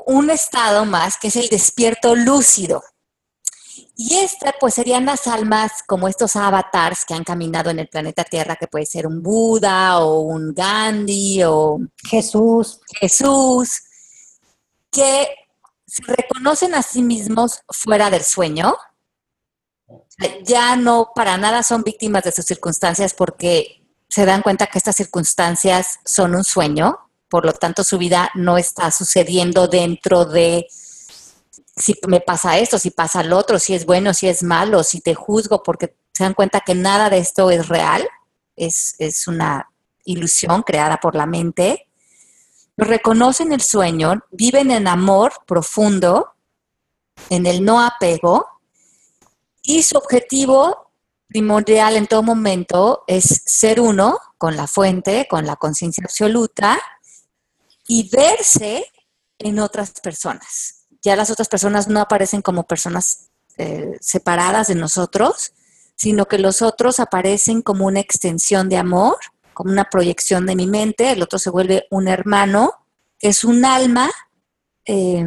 un 0.06 0.30
estado 0.30 0.86
más 0.86 1.18
que 1.18 1.30
es 1.30 1.38
el 1.38 1.50
despierto 1.50 2.14
lúcido. 2.14 2.84
Y 4.00 4.16
esta, 4.18 4.54
pues 4.60 4.76
serían 4.76 5.08
las 5.08 5.26
almas 5.26 5.82
como 5.88 6.08
estos 6.08 6.36
avatars 6.36 7.04
que 7.04 7.16
han 7.16 7.24
caminado 7.24 7.72
en 7.72 7.80
el 7.80 7.88
planeta 7.88 8.24
Tierra, 8.24 8.56
que 8.56 8.68
puede 8.68 8.86
ser 8.86 9.08
un 9.08 9.24
Buda 9.24 10.00
o 10.02 10.20
un 10.20 10.54
Gandhi 10.54 11.42
o 11.44 11.80
Jesús. 12.08 12.80
Jesús, 13.00 13.82
que 14.92 15.28
se 15.88 16.04
reconocen 16.04 16.76
a 16.76 16.84
sí 16.84 17.02
mismos 17.02 17.62
fuera 17.70 18.12
del 18.12 18.24
sueño. 18.24 18.76
Ya 20.44 20.76
no 20.76 21.10
para 21.16 21.38
nada 21.40 21.64
son 21.64 21.82
víctimas 21.82 22.24
de 22.24 22.32
sus 22.32 22.46
circunstancias 22.46 23.16
porque 23.16 23.84
se 24.10 24.28
dan 24.28 24.44
cuenta 24.44 24.68
que 24.68 24.78
estas 24.78 24.96
circunstancias 24.96 26.00
son 26.06 26.36
un 26.36 26.44
sueño, 26.44 27.00
por 27.30 27.46
lo 27.46 27.54
tanto 27.54 27.84
su 27.84 27.98
vida 27.98 28.30
no 28.36 28.60
está 28.60 28.92
sucediendo 28.92 29.68
dentro 29.68 30.26
de 30.26 30.68
si 31.78 31.96
me 32.08 32.20
pasa 32.20 32.58
esto, 32.58 32.80
si 32.80 32.92
pasa 32.92 33.24
lo 33.24 33.38
otro, 33.38 33.60
si 33.60 33.76
es 33.76 33.86
bueno, 33.86 34.14
si 34.14 34.28
es 34.28 34.44
malo, 34.44 34.84
si 34.84 35.00
te 35.00 35.14
juzgo, 35.14 35.62
porque 35.64 35.96
se 36.14 36.24
dan 36.24 36.34
cuenta 36.34 36.62
que 36.62 36.76
nada 36.76 37.10
de 37.10 37.20
esto 37.20 37.52
es 37.52 37.68
real, 37.68 38.08
es, 38.56 38.96
es 38.98 39.28
una 39.28 39.70
ilusión 40.04 40.64
creada 40.64 40.98
por 40.98 41.16
la 41.16 41.28
mente. 41.28 41.88
Reconocen 42.76 43.54
el 43.54 43.62
sueño, 43.62 44.24
viven 44.32 44.72
en 44.72 44.88
amor 44.88 45.34
profundo, 45.46 46.34
en 47.30 47.46
el 47.46 47.64
no 47.64 47.82
apego, 47.82 48.48
y 49.62 49.84
su 49.84 49.98
objetivo 49.98 50.92
primordial 51.28 51.98
en 51.98 52.08
todo 52.08 52.24
momento 52.24 53.04
es 53.06 53.44
ser 53.46 53.80
uno 53.80 54.18
con 54.38 54.56
la 54.56 54.66
fuente, 54.68 55.28
con 55.30 55.46
la 55.46 55.58
conciencia 55.58 56.04
absoluta, 56.04 56.80
y 57.88 58.10
verse 58.10 58.92
en 59.38 59.60
otras 59.60 59.92
personas 60.02 60.77
ya 61.08 61.16
las 61.16 61.30
otras 61.30 61.48
personas 61.48 61.88
no 61.88 62.02
aparecen 62.02 62.42
como 62.42 62.68
personas 62.68 63.30
eh, 63.58 63.98
separadas 64.02 64.68
de 64.68 64.76
nosotros, 64.76 65.54
sino 65.96 66.26
que 66.26 66.38
los 66.38 66.62
otros 66.62 67.00
aparecen 67.00 67.62
como 67.62 67.86
una 67.86 68.02
extensión 68.02 68.68
de 68.68 68.76
amor, 68.76 69.16
como 69.54 69.72
una 69.72 69.86
proyección 69.86 70.46
de 70.46 70.58
mi 70.58 70.68
mente, 70.68 71.12
el 71.12 71.24
otro 71.24 71.40
se 71.40 71.50
vuelve 71.50 71.88
un 71.92 72.10
hermano, 72.10 72.74
que 73.18 73.30
es 73.30 73.46
un 73.46 73.64
alma 73.64 74.12
eh, 74.84 75.26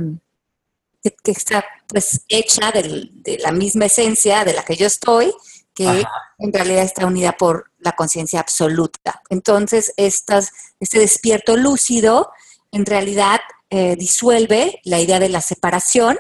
que, 1.03 1.31
está 1.33 1.65
pues 1.89 2.21
hecha 2.29 2.71
de 2.73 3.39
la 3.43 3.51
misma 3.51 3.87
esencia 3.87 4.45
de 4.45 4.53
la 4.53 4.63
que 4.63 4.77
yo 4.77 4.87
estoy, 4.87 5.33
que 5.75 6.05
en 6.39 6.53
realidad 6.53 6.85
está 6.85 7.07
unida 7.07 7.33
por 7.33 7.71
la 7.79 7.93
conciencia 7.93 8.41
absoluta. 8.41 9.23
Entonces, 9.31 9.95
estas, 9.97 10.53
este 10.79 10.99
despierto 10.99 11.57
lúcido 11.57 12.31
en 12.71 12.85
realidad 12.85 13.41
eh, 13.71 13.97
disuelve 13.97 14.81
la 14.85 15.01
idea 15.01 15.19
de 15.19 15.29
la 15.29 15.41
separación 15.41 16.19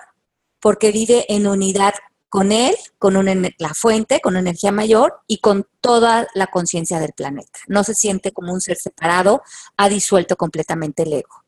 porque 0.60 0.92
vive 0.92 1.26
en 1.28 1.46
unidad 1.46 1.94
con 2.28 2.52
él, 2.52 2.76
con 2.98 3.14
la 3.58 3.74
fuente, 3.74 4.20
con 4.20 4.34
una 4.34 4.40
energía 4.40 4.70
mayor 4.70 5.20
y 5.26 5.38
con 5.38 5.66
toda 5.80 6.28
la 6.34 6.46
conciencia 6.46 7.00
del 7.00 7.12
planeta. 7.12 7.58
No 7.66 7.82
se 7.82 7.94
siente 7.94 8.30
como 8.30 8.52
un 8.52 8.60
ser 8.60 8.76
separado, 8.76 9.42
ha 9.76 9.88
disuelto 9.88 10.36
completamente 10.36 11.02
el 11.02 11.12
ego. 11.14 11.44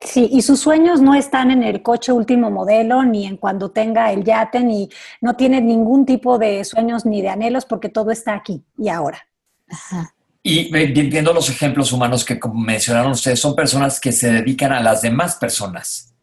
Sí, 0.00 0.28
y 0.30 0.42
sus 0.42 0.60
sueños 0.60 1.00
no 1.00 1.14
están 1.14 1.50
en 1.50 1.62
el 1.64 1.82
coche 1.82 2.12
último 2.12 2.50
modelo, 2.50 3.02
ni 3.04 3.26
en 3.26 3.36
cuando 3.36 3.70
tenga 3.70 4.12
el 4.12 4.22
yate, 4.22 4.60
ni 4.60 4.90
no 5.20 5.34
tiene 5.34 5.60
ningún 5.60 6.04
tipo 6.04 6.38
de 6.38 6.62
sueños 6.64 7.06
ni 7.06 7.22
de 7.22 7.30
anhelos, 7.30 7.64
porque 7.64 7.88
todo 7.88 8.10
está 8.10 8.34
aquí 8.34 8.62
y 8.76 8.90
ahora. 8.90 9.26
Ajá. 9.68 10.14
Y 10.42 10.70
viendo 10.70 11.32
los 11.32 11.48
ejemplos 11.50 11.92
humanos 11.92 12.24
que 12.24 12.38
como 12.38 12.60
mencionaron 12.60 13.12
ustedes, 13.12 13.40
son 13.40 13.54
personas 13.54 14.00
que 14.00 14.12
se 14.12 14.30
dedican 14.30 14.72
a 14.72 14.80
las 14.80 15.02
demás 15.02 15.36
personas. 15.36 16.14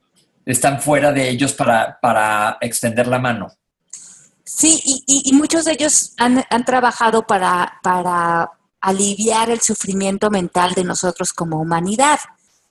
Están 0.45 0.81
fuera 0.81 1.11
de 1.11 1.29
ellos 1.29 1.53
para, 1.53 1.99
para 2.01 2.57
extender 2.61 3.07
la 3.07 3.19
mano. 3.19 3.47
Sí, 4.43 4.81
y, 5.07 5.33
muchos 5.33 5.65
de 5.65 5.73
ellos 5.73 6.13
han, 6.17 6.43
trabajado 6.65 7.25
para, 7.25 7.79
para 7.83 8.51
aliviar 8.79 9.49
el 9.49 9.59
sufrimiento 9.59 10.29
mental 10.29 10.73
de 10.73 10.83
nosotros 10.83 11.33
como 11.33 11.59
humanidad 11.59 12.19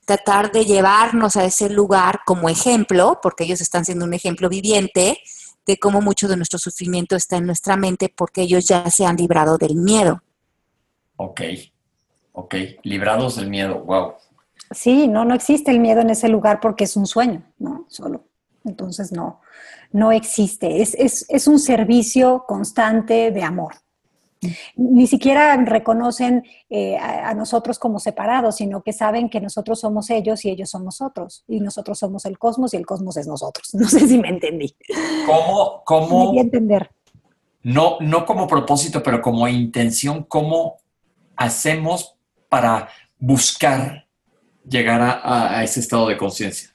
tratar 0.05 0.53
de 0.53 0.65
llevarnos 0.65 1.37
a 1.37 1.45
ese 1.45 1.71
lugar 1.71 2.21
como 2.25 2.49
ejemplo, 2.49 3.21
porque 3.23 3.45
ellos 3.45 3.61
están 3.61 3.85
siendo 3.85 4.05
un 4.05 4.15
ejemplo 4.15 4.49
viviente 4.49 5.19
de 5.67 5.79
cómo 5.79 6.01
mucho 6.01 6.29
de 6.29 6.37
nuestro 6.37 6.59
sufrimiento 6.59 7.17
está 7.17 7.37
en 7.37 7.47
nuestra 7.47 7.77
mente 7.77 8.13
porque 8.15 8.43
ellos 8.43 8.67
ya 8.67 8.91
se 8.91 9.07
han 9.07 9.17
librado 9.17 9.57
del 9.57 9.77
miedo. 9.77 10.23
Ok, 11.17 11.41
ok, 12.33 12.55
librados 12.83 13.37
del 13.37 13.49
miedo, 13.49 13.83
wow. 13.85 14.15
Sí, 14.71 15.09
no, 15.09 15.25
no 15.25 15.35
existe 15.35 15.71
el 15.71 15.81
miedo 15.81 16.01
en 16.01 16.11
ese 16.11 16.29
lugar 16.29 16.61
porque 16.61 16.85
es 16.85 16.97
un 16.97 17.07
sueño, 17.07 17.43
¿no? 17.59 17.87
Solo. 17.89 18.25
Entonces 18.65 19.13
no, 19.13 19.41
no 19.93 20.11
existe. 20.11 20.83
Es, 20.83 20.95
es, 20.95 21.27
es 21.29 21.47
un 21.47 21.59
servicio 21.59 22.45
constante 22.47 23.31
de 23.31 23.43
amor. 23.43 23.75
Ni 24.77 25.07
siquiera 25.07 25.57
reconocen 25.57 26.45
eh, 26.69 26.97
a, 26.99 27.33
nosotros 27.35 27.79
como 27.79 27.99
separados, 27.99 28.57
sino 28.57 28.83
que 28.83 28.93
saben 28.93 29.31
que 29.31 29.41
nosotros 29.41 29.81
somos 29.81 30.11
ellos 30.11 30.45
y 30.45 30.51
ellos 30.51 30.71
son 30.71 30.85
nosotros. 30.85 31.45
Y 31.49 31.61
nosotros 31.61 31.99
somos 31.99 32.25
el 32.27 32.39
cosmos 32.39 32.75
y 32.75 32.77
el 32.77 32.87
cosmos 32.87 33.17
es 33.17 33.27
nosotros. 33.27 33.71
No 33.75 33.89
sé 33.89 34.07
si 34.07 34.19
me 34.19 34.29
entendí. 34.29 34.75
¿Cómo? 35.27 35.83
cómo 35.85 36.33
me 36.33 36.41
entender. 36.41 36.91
No, 37.63 37.99
no 38.01 38.27
como 38.27 38.47
propósito, 38.47 39.03
pero 39.03 39.23
como 39.23 39.49
intención, 39.49 40.25
¿cómo 40.25 40.77
hacemos 41.37 42.15
para 42.49 42.89
buscar 43.19 44.07
llegar 44.69 45.01
a, 45.03 45.63
ese 45.63 45.81
estado 45.81 46.09
de 46.09 46.17
conciencia? 46.17 46.75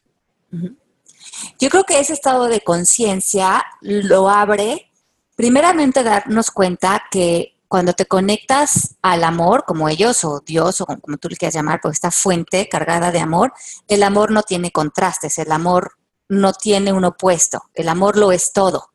Yo 1.59 1.69
creo 1.69 1.83
que 1.83 1.99
ese 1.99 2.13
estado 2.13 2.47
de 2.47 2.61
conciencia 2.61 3.65
lo 3.81 4.29
abre, 4.29 4.91
primeramente, 5.35 6.03
darnos 6.03 6.51
cuenta 6.51 7.03
que 7.09 7.55
cuando 7.67 7.93
te 7.93 8.07
conectas 8.07 8.95
al 9.01 9.23
amor, 9.23 9.63
como 9.65 9.89
ellos, 9.89 10.23
o 10.25 10.41
Dios, 10.43 10.81
o 10.81 10.85
como 10.85 11.17
tú 11.17 11.29
le 11.29 11.37
quieras 11.37 11.53
llamar, 11.53 11.79
por 11.81 11.91
esta 11.91 12.11
fuente 12.11 12.67
cargada 12.67 13.11
de 13.11 13.19
amor, 13.19 13.53
el 13.87 14.03
amor 14.03 14.31
no 14.31 14.41
tiene 14.41 14.71
contrastes, 14.71 15.37
el 15.37 15.51
amor 15.51 15.93
no 16.27 16.53
tiene 16.53 16.93
un 16.93 17.05
opuesto, 17.05 17.63
el 17.75 17.89
amor 17.89 18.17
lo 18.17 18.31
es 18.31 18.53
todo. 18.53 18.91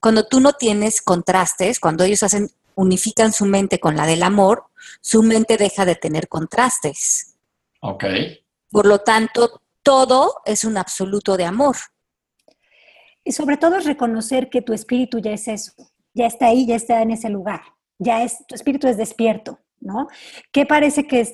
Cuando 0.00 0.26
tú 0.26 0.40
no 0.40 0.52
tienes 0.52 1.00
contrastes, 1.00 1.80
cuando 1.80 2.04
ellos 2.04 2.22
hacen 2.22 2.50
unifican 2.74 3.32
su 3.32 3.46
mente 3.46 3.80
con 3.80 3.96
la 3.96 4.06
del 4.06 4.22
amor, 4.22 4.64
su 5.00 5.22
mente 5.22 5.56
deja 5.56 5.84
de 5.84 5.94
tener 5.94 6.28
contrastes. 6.28 7.36
Ok. 7.80 8.04
Por 8.70 8.86
lo 8.86 8.98
tanto, 9.00 9.62
todo 9.82 10.42
es 10.44 10.64
un 10.64 10.76
absoluto 10.76 11.36
de 11.36 11.44
amor. 11.44 11.76
Y 13.22 13.32
sobre 13.32 13.56
todo 13.56 13.76
es 13.76 13.84
reconocer 13.84 14.50
que 14.50 14.62
tu 14.62 14.72
espíritu 14.72 15.18
ya 15.18 15.32
es 15.32 15.48
eso, 15.48 15.72
ya 16.12 16.26
está 16.26 16.46
ahí, 16.46 16.66
ya 16.66 16.76
está 16.76 17.00
en 17.00 17.10
ese 17.10 17.30
lugar, 17.30 17.62
ya 17.98 18.22
es, 18.22 18.46
tu 18.46 18.54
espíritu 18.54 18.86
es 18.86 18.96
despierto. 18.96 19.58
¿No? 19.84 20.08
¿Qué 20.50 20.66
parece 20.66 21.06
que, 21.06 21.24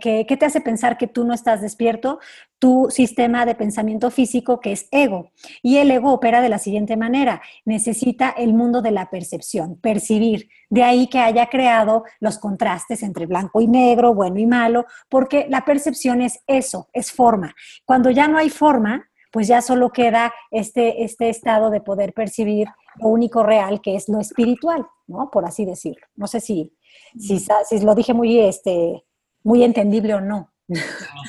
que, 0.00 0.36
te 0.36 0.46
hace 0.46 0.60
pensar 0.60 0.96
que 0.96 1.08
tú 1.08 1.24
no 1.24 1.34
estás 1.34 1.60
despierto? 1.60 2.20
Tu 2.58 2.86
sistema 2.90 3.44
de 3.44 3.54
pensamiento 3.54 4.10
físico 4.10 4.60
que 4.60 4.72
es 4.72 4.88
ego. 4.92 5.32
Y 5.62 5.76
el 5.76 5.90
ego 5.90 6.12
opera 6.12 6.40
de 6.40 6.48
la 6.48 6.58
siguiente 6.58 6.96
manera, 6.96 7.42
necesita 7.64 8.30
el 8.30 8.54
mundo 8.54 8.80
de 8.80 8.92
la 8.92 9.10
percepción, 9.10 9.76
percibir. 9.76 10.48
De 10.70 10.82
ahí 10.82 11.08
que 11.08 11.18
haya 11.18 11.46
creado 11.46 12.04
los 12.20 12.38
contrastes 12.38 13.02
entre 13.02 13.26
blanco 13.26 13.60
y 13.60 13.66
negro, 13.66 14.14
bueno 14.14 14.38
y 14.38 14.46
malo, 14.46 14.86
porque 15.08 15.46
la 15.50 15.64
percepción 15.64 16.22
es 16.22 16.40
eso, 16.46 16.88
es 16.92 17.12
forma. 17.12 17.54
Cuando 17.84 18.10
ya 18.10 18.28
no 18.28 18.38
hay 18.38 18.50
forma, 18.50 19.10
pues 19.32 19.48
ya 19.48 19.60
solo 19.60 19.90
queda 19.90 20.32
este, 20.50 21.04
este 21.04 21.28
estado 21.28 21.70
de 21.70 21.80
poder 21.80 22.14
percibir 22.14 22.68
lo 22.98 23.08
único 23.08 23.42
real, 23.42 23.80
que 23.80 23.96
es 23.96 24.08
lo 24.08 24.20
espiritual, 24.20 24.86
¿no? 25.06 25.30
Por 25.30 25.44
así 25.44 25.64
decirlo. 25.64 26.06
No 26.14 26.26
sé 26.26 26.40
si, 26.40 26.72
si, 27.18 27.80
lo 27.80 27.94
dije 27.94 28.12
muy, 28.14 28.40
este, 28.40 29.04
muy 29.42 29.64
entendible 29.64 30.14
o 30.14 30.20
no. 30.20 30.52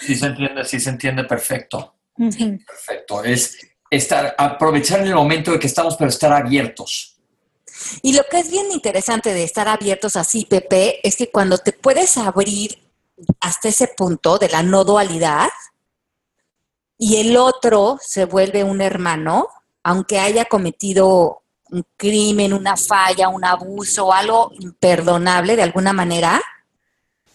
Sí 0.02 0.16
se 0.16 0.28
entiende, 0.28 0.66
sí 0.66 0.80
se 0.80 0.90
entiende 0.90 1.24
perfecto. 1.24 1.96
Perfecto. 2.16 3.24
Es 3.24 3.58
estar, 3.90 4.36
aprovechar 4.38 5.02
el 5.02 5.14
momento 5.14 5.52
de 5.52 5.60
que 5.60 5.68
estamos, 5.68 5.96
pero 5.96 6.10
estar 6.10 6.34
abiertos. 6.34 7.18
Y 8.02 8.14
lo 8.14 8.24
que 8.24 8.40
es 8.40 8.50
bien 8.50 8.72
interesante 8.72 9.34
de 9.34 9.44
estar 9.44 9.68
abiertos 9.68 10.16
así, 10.16 10.46
Pepe, 10.46 11.08
es 11.08 11.16
que 11.16 11.30
cuando 11.30 11.60
te 11.60 11.74
puedes 11.74 12.18
abrir 12.18 12.80
hasta 13.40 13.70
ese 13.70 13.88
punto 13.88 14.38
de 14.38 14.50
la 14.50 14.64
no 14.64 14.84
dualidad, 14.84 15.50
y 16.98 17.18
el 17.18 17.38
otro 17.38 18.00
se 18.02 18.26
vuelve 18.26 18.64
un 18.64 18.82
hermano, 18.82 19.48
aunque 19.84 20.20
haya 20.20 20.46
cometido 20.46 21.44
un 21.72 21.86
crimen, 21.96 22.54
una 22.54 22.78
falla, 22.78 23.30
un 23.30 23.44
abuso, 23.44 24.14
algo 24.14 24.52
imperdonable 24.60 25.56
de 25.56 25.64
alguna 25.64 25.94
manera, 25.94 26.42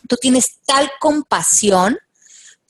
tú 0.09 0.17
tienes 0.17 0.61
tal 0.65 0.91
compasión 1.01 1.99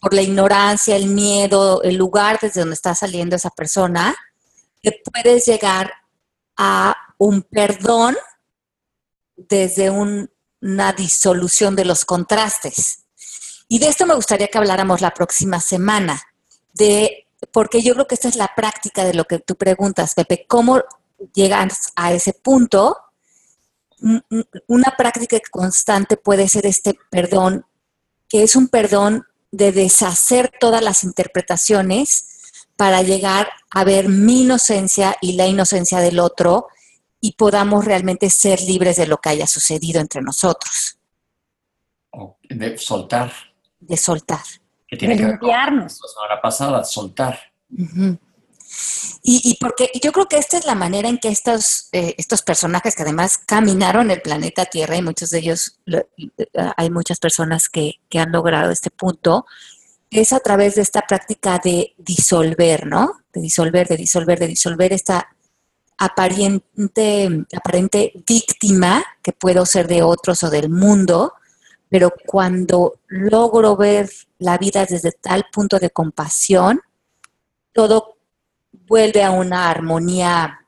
por 0.00 0.14
la 0.14 0.22
ignorancia, 0.22 0.96
el 0.96 1.06
miedo, 1.06 1.82
el 1.82 1.96
lugar 1.96 2.38
desde 2.40 2.60
donde 2.60 2.74
está 2.74 2.94
saliendo 2.94 3.36
esa 3.36 3.50
persona, 3.50 4.14
que 4.82 5.00
puedes 5.12 5.46
llegar 5.46 5.92
a 6.56 6.96
un 7.18 7.42
perdón 7.42 8.16
desde 9.36 9.90
una 9.90 10.92
disolución 10.92 11.76
de 11.76 11.84
los 11.84 12.04
contrastes. 12.04 13.04
Y 13.68 13.78
de 13.78 13.88
esto 13.88 14.06
me 14.06 14.14
gustaría 14.14 14.48
que 14.48 14.58
habláramos 14.58 15.00
la 15.00 15.14
próxima 15.14 15.60
semana, 15.60 16.20
de 16.74 17.26
porque 17.52 17.82
yo 17.82 17.94
creo 17.94 18.06
que 18.06 18.14
esta 18.14 18.28
es 18.28 18.36
la 18.36 18.52
práctica 18.54 19.04
de 19.04 19.14
lo 19.14 19.24
que 19.24 19.38
tú 19.38 19.56
preguntas, 19.56 20.14
Pepe, 20.14 20.46
cómo 20.46 20.82
llegas 21.34 21.92
a 21.96 22.12
ese 22.12 22.32
punto. 22.32 22.96
Una 24.66 24.94
práctica 24.96 25.38
constante 25.50 26.16
puede 26.16 26.48
ser 26.48 26.66
este 26.66 26.98
perdón, 27.10 27.64
que 28.28 28.42
es 28.42 28.56
un 28.56 28.68
perdón 28.68 29.24
de 29.50 29.70
deshacer 29.70 30.50
todas 30.58 30.82
las 30.82 31.04
interpretaciones 31.04 32.26
para 32.76 33.02
llegar 33.02 33.48
a 33.70 33.84
ver 33.84 34.08
mi 34.08 34.42
inocencia 34.42 35.16
y 35.20 35.34
la 35.34 35.46
inocencia 35.46 36.00
del 36.00 36.18
otro 36.18 36.68
y 37.20 37.32
podamos 37.32 37.84
realmente 37.84 38.28
ser 38.30 38.60
libres 38.60 38.96
de 38.96 39.06
lo 39.06 39.18
que 39.18 39.28
haya 39.28 39.46
sucedido 39.46 40.00
entre 40.00 40.22
nosotros. 40.22 40.98
De 42.42 42.76
soltar. 42.76 43.32
De 43.78 43.96
soltar. 43.96 44.42
Que 44.88 44.96
tiene 44.96 45.16
de 45.16 45.24
limpiarnos. 45.24 46.00
La 46.28 46.40
pasada, 46.40 46.82
soltar. 46.84 47.38
Y, 49.22 49.56
porque 49.60 49.90
yo 50.02 50.12
creo 50.12 50.26
que 50.26 50.38
esta 50.38 50.58
es 50.58 50.66
la 50.66 50.74
manera 50.74 51.08
en 51.08 51.18
que 51.18 51.28
estos, 51.28 51.88
eh, 51.92 52.14
estos 52.18 52.42
personajes 52.42 52.96
que 52.96 53.02
además 53.02 53.38
caminaron 53.38 54.10
el 54.10 54.20
planeta 54.20 54.66
Tierra 54.66 54.96
y 54.96 55.02
muchos 55.02 55.30
de 55.30 55.38
ellos, 55.38 55.78
hay 56.76 56.90
muchas 56.90 57.18
personas 57.18 57.68
que, 57.68 58.00
que, 58.08 58.18
han 58.18 58.32
logrado 58.32 58.70
este 58.70 58.90
punto, 58.90 59.46
es 60.10 60.32
a 60.32 60.40
través 60.40 60.74
de 60.74 60.82
esta 60.82 61.02
práctica 61.02 61.60
de 61.62 61.94
disolver, 61.98 62.86
¿no? 62.86 63.20
De 63.32 63.40
disolver, 63.40 63.86
de 63.88 63.96
disolver, 63.96 64.38
de 64.38 64.48
disolver 64.48 64.92
esta 64.92 65.28
aparente, 66.02 67.46
aparente 67.56 68.12
víctima 68.26 69.04
que 69.22 69.32
puedo 69.32 69.64
ser 69.64 69.86
de 69.86 70.02
otros 70.02 70.42
o 70.42 70.50
del 70.50 70.68
mundo, 70.68 71.34
pero 71.88 72.12
cuando 72.26 72.98
logro 73.06 73.76
ver 73.76 74.10
la 74.38 74.58
vida 74.58 74.84
desde 74.84 75.12
tal 75.12 75.44
punto 75.52 75.78
de 75.78 75.90
compasión, 75.90 76.80
todo 77.72 78.16
vuelve 78.72 79.22
a 79.22 79.30
una 79.30 79.70
armonía 79.70 80.60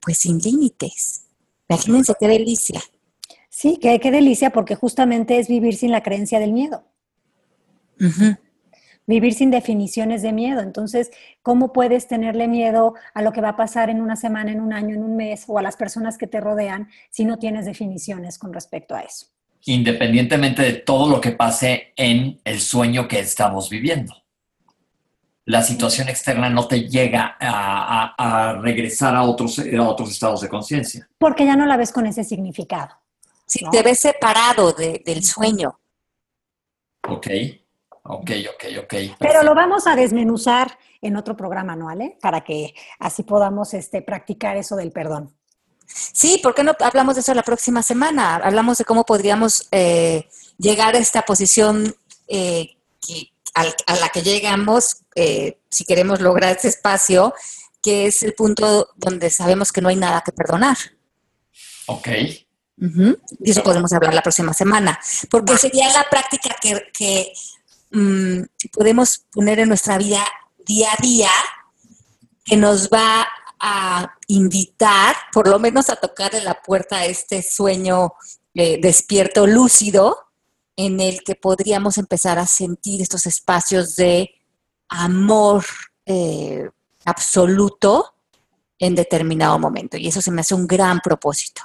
pues 0.00 0.18
sin 0.18 0.38
límites. 0.38 1.26
Imagínense 1.68 2.14
qué 2.18 2.28
delicia. 2.28 2.80
Sí, 3.48 3.78
qué, 3.80 3.98
qué 4.00 4.10
delicia 4.10 4.50
porque 4.50 4.74
justamente 4.74 5.38
es 5.38 5.48
vivir 5.48 5.76
sin 5.76 5.92
la 5.92 6.02
creencia 6.02 6.40
del 6.40 6.52
miedo. 6.52 6.84
Vivir 9.06 9.34
sin 9.34 9.50
definiciones 9.50 10.22
de 10.22 10.32
miedo. 10.32 10.60
Entonces, 10.60 11.12
¿cómo 11.42 11.72
puedes 11.72 12.08
tenerle 12.08 12.48
miedo 12.48 12.94
a 13.14 13.22
lo 13.22 13.32
que 13.32 13.40
va 13.40 13.50
a 13.50 13.56
pasar 13.56 13.90
en 13.90 14.00
una 14.00 14.16
semana, 14.16 14.50
en 14.50 14.60
un 14.60 14.72
año, 14.72 14.94
en 14.94 15.04
un 15.04 15.16
mes 15.16 15.44
o 15.46 15.58
a 15.58 15.62
las 15.62 15.76
personas 15.76 16.18
que 16.18 16.26
te 16.26 16.40
rodean 16.40 16.88
si 17.10 17.24
no 17.24 17.38
tienes 17.38 17.64
definiciones 17.64 18.38
con 18.38 18.52
respecto 18.52 18.94
a 18.94 19.02
eso? 19.02 19.26
Independientemente 19.64 20.62
de 20.62 20.72
todo 20.72 21.08
lo 21.08 21.20
que 21.20 21.30
pase 21.30 21.92
en 21.94 22.40
el 22.44 22.60
sueño 22.60 23.06
que 23.06 23.20
estamos 23.20 23.70
viviendo 23.70 24.21
la 25.44 25.62
situación 25.62 26.08
externa 26.08 26.48
no 26.48 26.68
te 26.68 26.88
llega 26.88 27.36
a, 27.40 28.58
regresar 28.60 29.16
a 29.16 29.22
otros, 29.22 29.58
a 29.58 29.82
otros 29.82 30.10
estados 30.10 30.40
de 30.40 30.48
conciencia. 30.48 31.08
Porque 31.18 31.44
ya 31.44 31.56
no 31.56 31.66
la 31.66 31.76
ves 31.76 31.92
con 31.92 32.06
ese 32.06 32.24
significado. 32.24 32.90
Sí, 33.46 33.64
te 33.70 33.82
ves 33.82 34.00
separado 34.00 34.72
del 34.72 35.24
sueño. 35.24 35.78
Ok, 37.08 37.26
ok, 38.04 38.30
ok, 38.54 38.64
ok. 38.84 38.94
Pero 39.18 39.42
lo 39.42 39.54
vamos 39.54 39.86
a 39.86 39.96
desmenuzar 39.96 40.78
en 41.00 41.16
otro 41.16 41.36
programa, 41.36 41.74
¿no, 41.74 41.88
Ale? 41.88 42.16
Para 42.20 42.42
que 42.42 42.74
así 43.00 43.24
podamos 43.24 43.74
este, 43.74 44.00
practicar 44.00 44.56
eso 44.56 44.76
del 44.76 44.92
perdón. 44.92 45.34
Sí, 45.84 46.40
¿por 46.42 46.54
qué 46.54 46.62
no 46.62 46.72
hablamos 46.80 47.16
de 47.16 47.20
eso 47.20 47.34
la 47.34 47.42
próxima 47.42 47.82
semana? 47.82 48.36
Hablamos 48.36 48.78
de 48.78 48.84
cómo 48.84 49.04
podríamos 49.04 49.68
eh, 49.72 50.28
llegar 50.56 50.94
a 50.94 50.98
esta 50.98 51.22
posición 51.22 51.94
eh, 52.28 52.76
que, 53.00 53.32
a 53.54 53.96
la 53.96 54.08
que 54.08 54.22
llegamos 54.22 55.01
eh, 55.14 55.58
si 55.70 55.84
queremos 55.84 56.20
lograr 56.20 56.56
ese 56.56 56.68
espacio, 56.68 57.34
que 57.82 58.06
es 58.06 58.22
el 58.22 58.34
punto 58.34 58.90
donde 58.96 59.30
sabemos 59.30 59.72
que 59.72 59.80
no 59.80 59.88
hay 59.88 59.96
nada 59.96 60.22
que 60.24 60.32
perdonar. 60.32 60.76
Ok. 61.86 62.08
Y 62.78 63.50
eso 63.50 63.62
podemos 63.62 63.92
hablar 63.92 64.14
la 64.14 64.22
próxima 64.22 64.52
semana, 64.52 64.98
porque 65.30 65.56
sería 65.56 65.92
la 65.92 66.04
práctica 66.10 66.56
que, 66.60 67.32
mm, 67.92 68.42
podemos 68.72 69.24
poner 69.30 69.60
en 69.60 69.68
nuestra 69.68 69.98
vida 69.98 70.24
día 70.66 70.88
a 70.92 71.02
día, 71.02 71.30
que 72.44 72.56
nos 72.56 72.88
va 72.88 73.28
a 73.60 74.16
invitar, 74.26 75.14
por 75.32 75.46
lo 75.46 75.60
menos 75.60 75.90
a 75.90 75.96
tocarle 75.96 76.40
la 76.42 76.60
puerta 76.60 76.98
a 76.98 77.06
este 77.06 77.42
sueño 77.42 78.14
eh, 78.54 78.80
despierto, 78.80 79.46
lúcido, 79.46 80.18
en 80.76 80.98
el 81.00 81.22
que 81.22 81.36
podríamos 81.36 81.98
empezar 81.98 82.38
a 82.38 82.46
sentir 82.46 83.00
estos 83.00 83.26
espacios 83.26 83.94
de 83.94 84.30
amor 84.92 85.64
eh, 86.06 86.68
absoluto 87.04 88.14
en 88.78 88.94
determinado 88.94 89.58
momento. 89.58 89.96
Y 89.96 90.08
eso 90.08 90.20
se 90.20 90.30
me 90.30 90.40
hace 90.40 90.54
un 90.54 90.66
gran 90.66 91.00
propósito. 91.00 91.62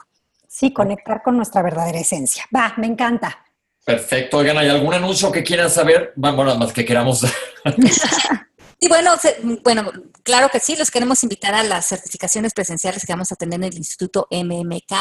Sí, 0.47 0.73
conectar 0.73 1.21
con 1.21 1.37
nuestra 1.37 1.61
verdadera 1.61 1.99
esencia. 1.99 2.45
Va, 2.55 2.73
me 2.77 2.87
encanta. 2.87 3.45
Perfecto. 3.85 4.37
Oigan, 4.37 4.57
¿hay 4.57 4.69
algún 4.69 4.93
anuncio 4.93 5.31
que 5.31 5.43
quieran 5.43 5.69
saber? 5.69 6.13
Bueno, 6.15 6.43
nada 6.43 6.57
más 6.57 6.73
que 6.73 6.85
queramos. 6.85 7.25
Y 8.79 8.87
bueno, 8.87 9.15
bueno, 9.63 9.91
claro 10.21 10.49
que 10.49 10.59
sí, 10.59 10.75
los 10.75 10.91
queremos 10.91 11.23
invitar 11.23 11.55
a 11.55 11.63
las 11.63 11.87
certificaciones 11.87 12.53
presenciales 12.53 13.05
que 13.05 13.13
vamos 13.13 13.31
a 13.31 13.35
tener 13.35 13.55
en 13.55 13.63
el 13.63 13.75
Instituto 13.75 14.27
MMK. 14.29 14.93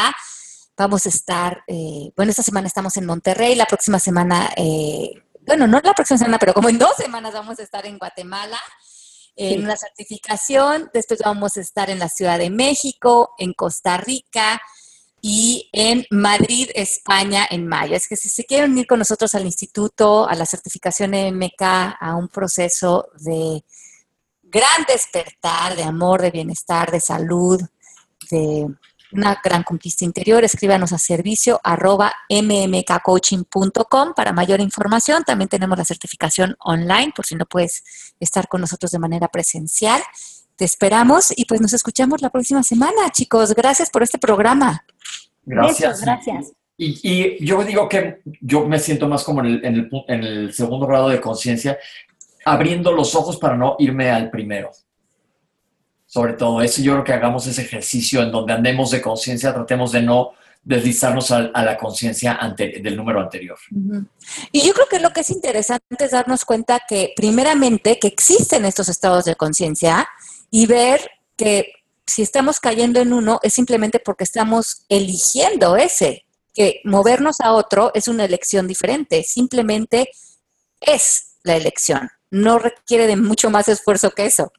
Vamos 0.79 1.05
a 1.05 1.09
estar, 1.11 1.63
eh, 1.67 2.11
bueno, 2.17 2.31
esta 2.31 2.43
semana 2.43 2.69
estamos 2.69 2.97
en 2.97 3.05
Monterrey, 3.05 3.55
la 3.55 3.67
próxima 3.67 3.99
semana, 3.99 4.51
eh, 4.57 5.23
bueno, 5.47 5.67
no 5.67 5.81
la 5.83 5.95
próxima 5.95 6.19
semana, 6.19 6.39
pero 6.39 6.55
como 6.55 6.69
en 6.69 6.79
dos 6.79 6.95
semanas 6.97 7.33
vamos 7.33 7.59
a 7.59 7.63
estar 7.63 7.87
en 7.87 7.99
Guatemala 7.99 8.59
en 9.37 9.65
una 9.65 9.77
certificación, 9.77 10.91
después 10.95 11.21
vamos 11.23 11.57
a 11.57 11.61
estar 11.61 11.91
en 11.91 11.99
la 11.99 12.09
Ciudad 12.09 12.39
de 12.39 12.49
México, 12.49 13.35
en 13.39 13.53
Costa 13.53 13.99
Rica 13.99 14.61
y 15.21 15.69
en 15.73 16.07
Madrid, 16.11 16.71
España, 16.75 17.47
en 17.51 17.67
mayo. 17.67 17.97
Es 17.97 18.09
que 18.09 18.17
si 18.17 18.31
se 18.31 18.45
quieren 18.45 18.73
unir 18.73 18.87
con 18.87 18.99
nosotros 18.99 19.35
al 19.35 19.45
instituto, 19.45 20.27
a 20.27 20.35
la 20.35 20.47
certificación 20.47 21.11
MK, 21.11 21.63
a 22.01 22.17
un 22.17 22.29
proceso 22.29 23.09
de 23.21 23.63
gran 24.43 24.85
despertar, 24.89 25.77
de 25.77 25.83
amor, 25.83 26.23
de 26.23 26.31
bienestar, 26.31 26.91
de 26.91 27.01
salud, 27.01 27.61
de 28.31 28.67
una 29.13 29.41
gran 29.43 29.63
conquista 29.63 30.05
interior, 30.05 30.45
escríbanos 30.45 30.93
a 30.93 30.99
servicio 30.99 31.61
arroba 31.63 32.13
mmkcoaching.com 32.29 34.15
para 34.15 34.33
mayor 34.33 34.61
información. 34.61 35.25
También 35.25 35.49
tenemos 35.49 35.79
la 35.79 35.85
certificación 35.85 36.57
online 36.61 37.13
por 37.15 37.27
si 37.27 37.35
no 37.35 37.47
puedes 37.47 37.85
estar 38.21 38.49
con 38.49 38.61
nosotros 38.61 38.91
de 38.91 38.99
manera 38.99 39.29
presencial. 39.29 40.03
Te 40.57 40.65
esperamos 40.65 41.33
y 41.37 41.45
pues 41.45 41.61
nos 41.61 41.73
escuchamos 41.73 42.23
la 42.23 42.31
próxima 42.31 42.63
semana, 42.63 43.11
chicos. 43.11 43.55
Gracias 43.55 43.91
por 43.91 44.03
este 44.03 44.19
programa. 44.19 44.85
Gracias. 45.45 46.01
gracias. 46.01 46.53
Y, 46.79 47.45
yo 47.45 47.63
digo 47.65 47.89
que 47.89 48.21
yo 48.41 48.67
me 48.67 48.79
siento 48.79 49.09
más 49.09 49.25
como 49.25 49.41
en 49.41 49.65
el, 49.65 49.91
en 50.09 50.25
el 50.25 50.53
segundo 50.53 50.87
grado 50.87 51.09
de 51.09 51.21
conciencia, 51.21 51.79
abriendo 52.45 52.93
los 52.93 53.15
ojos 53.15 53.39
para 53.39 53.57
no 53.57 53.77
irme 53.79 54.11
al 54.11 54.31
primero 54.31 54.71
sobre 56.07 56.35
todo 56.35 56.63
eso. 56.63 56.81
Yo 56.83 56.93
creo 56.93 57.05
que 57.05 57.13
hagamos 57.13 57.47
ese 57.47 57.63
ejercicio 57.63 58.23
en 58.23 58.31
donde 58.31 58.53
andemos 58.53 58.91
de 58.91 59.03
conciencia, 59.03 59.53
tratemos 59.53 59.93
de 59.93 60.03
no 60.03 60.33
deslizarnos 60.63 61.31
a, 61.31 61.43
la 61.43 61.77
conciencia 61.77 62.39
del 62.57 62.97
número 62.97 63.21
anterior. 63.21 63.57
Y 64.51 64.67
yo 64.67 64.73
creo 64.73 64.87
que 64.89 64.99
lo 64.99 65.11
que 65.11 65.21
es 65.21 65.31
interesante 65.31 65.85
es 66.01 66.11
darnos 66.11 66.45
cuenta 66.45 66.81
que, 66.89 67.13
primeramente, 67.15 68.01
que 68.01 68.09
existen 68.09 68.65
estos 68.65 68.89
estados 68.89 69.25
de 69.27 69.37
conciencia 69.37 70.09
y 70.51 70.67
ver 70.67 71.09
que 71.37 71.73
si 72.05 72.23
estamos 72.23 72.59
cayendo 72.59 73.01
en 73.01 73.13
uno 73.13 73.39
es 73.43 73.55
simplemente 73.55 74.01
porque 74.01 74.25
estamos 74.25 74.85
eligiendo 74.89 75.77
ese, 75.77 76.25
que 76.53 76.81
movernos 76.85 77.41
a 77.41 77.53
otro 77.53 77.93
es 77.95 78.09
una 78.09 78.25
elección 78.25 78.67
diferente, 78.67 79.23
simplemente 79.23 80.11
es 80.81 81.37
la 81.45 81.55
elección, 81.55 82.11
no 82.31 82.59
requiere 82.59 83.07
de 83.07 83.17
mucho 83.17 83.51
más 83.51 83.69
esfuerzo 83.69 84.11
que 84.11 84.27
eso. 84.27 84.53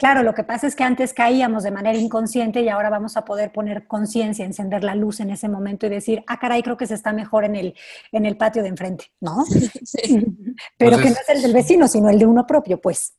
Claro, 0.00 0.22
lo 0.22 0.32
que 0.32 0.44
pasa 0.44 0.66
es 0.66 0.74
que 0.74 0.82
antes 0.82 1.12
caíamos 1.12 1.62
de 1.62 1.70
manera 1.70 1.98
inconsciente 1.98 2.62
y 2.62 2.70
ahora 2.70 2.88
vamos 2.88 3.18
a 3.18 3.24
poder 3.26 3.52
poner 3.52 3.86
conciencia, 3.86 4.46
encender 4.46 4.82
la 4.82 4.94
luz 4.94 5.20
en 5.20 5.28
ese 5.28 5.46
momento 5.46 5.84
y 5.84 5.90
decir, 5.90 6.24
ah, 6.26 6.38
caray, 6.38 6.62
creo 6.62 6.78
que 6.78 6.86
se 6.86 6.94
está 6.94 7.12
mejor 7.12 7.44
en 7.44 7.54
el, 7.54 7.74
en 8.10 8.24
el 8.24 8.38
patio 8.38 8.62
de 8.62 8.70
enfrente, 8.70 9.12
¿no? 9.20 9.44
Sí. 9.44 10.24
Pero 10.78 10.96
que 10.96 11.10
no 11.10 11.16
es 11.16 11.28
el 11.28 11.42
del 11.42 11.52
vecino, 11.52 11.86
sino 11.86 12.08
el 12.08 12.18
de 12.18 12.24
uno 12.24 12.46
propio, 12.46 12.80
pues. 12.80 13.12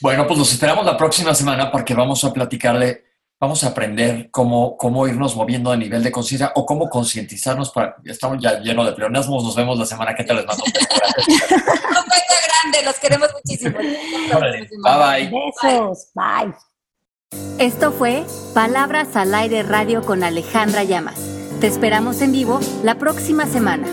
Bueno, 0.00 0.26
pues 0.26 0.36
nos 0.36 0.52
esperamos 0.52 0.84
la 0.84 0.96
próxima 0.96 1.32
semana 1.32 1.70
porque 1.70 1.94
vamos 1.94 2.24
a 2.24 2.32
platicarle 2.32 3.11
vamos 3.42 3.64
a 3.64 3.70
aprender 3.70 4.30
cómo, 4.30 4.76
cómo 4.76 5.08
irnos 5.08 5.34
moviendo 5.34 5.72
a 5.72 5.76
nivel 5.76 6.00
de 6.04 6.12
conciencia 6.12 6.52
o 6.54 6.64
cómo 6.64 6.88
concientizarnos 6.88 7.70
para... 7.70 7.96
Estamos 8.04 8.38
ya 8.40 8.60
llenos 8.60 8.86
de 8.86 8.92
pleonasmos, 8.92 9.42
nos 9.42 9.56
vemos 9.56 9.76
la 9.76 9.84
semana 9.84 10.14
que 10.14 10.22
te 10.22 10.32
les 10.32 10.46
mando. 10.46 10.62
Un 10.62 10.72
beso 10.72 12.34
grande, 12.46 12.84
los 12.84 13.00
queremos 13.00 13.30
muchísimo. 13.34 13.76
bye 13.78 15.28
bye. 15.28 15.40
Besos, 15.60 16.10
bye. 16.14 16.54
Esto 17.58 17.90
fue 17.90 18.24
Palabras 18.54 19.16
al 19.16 19.34
Aire 19.34 19.64
Radio 19.64 20.02
con 20.02 20.22
Alejandra 20.22 20.84
Llamas. 20.84 21.18
Te 21.60 21.66
esperamos 21.66 22.20
en 22.20 22.30
vivo 22.30 22.60
la 22.84 22.94
próxima 22.94 23.46
semana. 23.46 23.88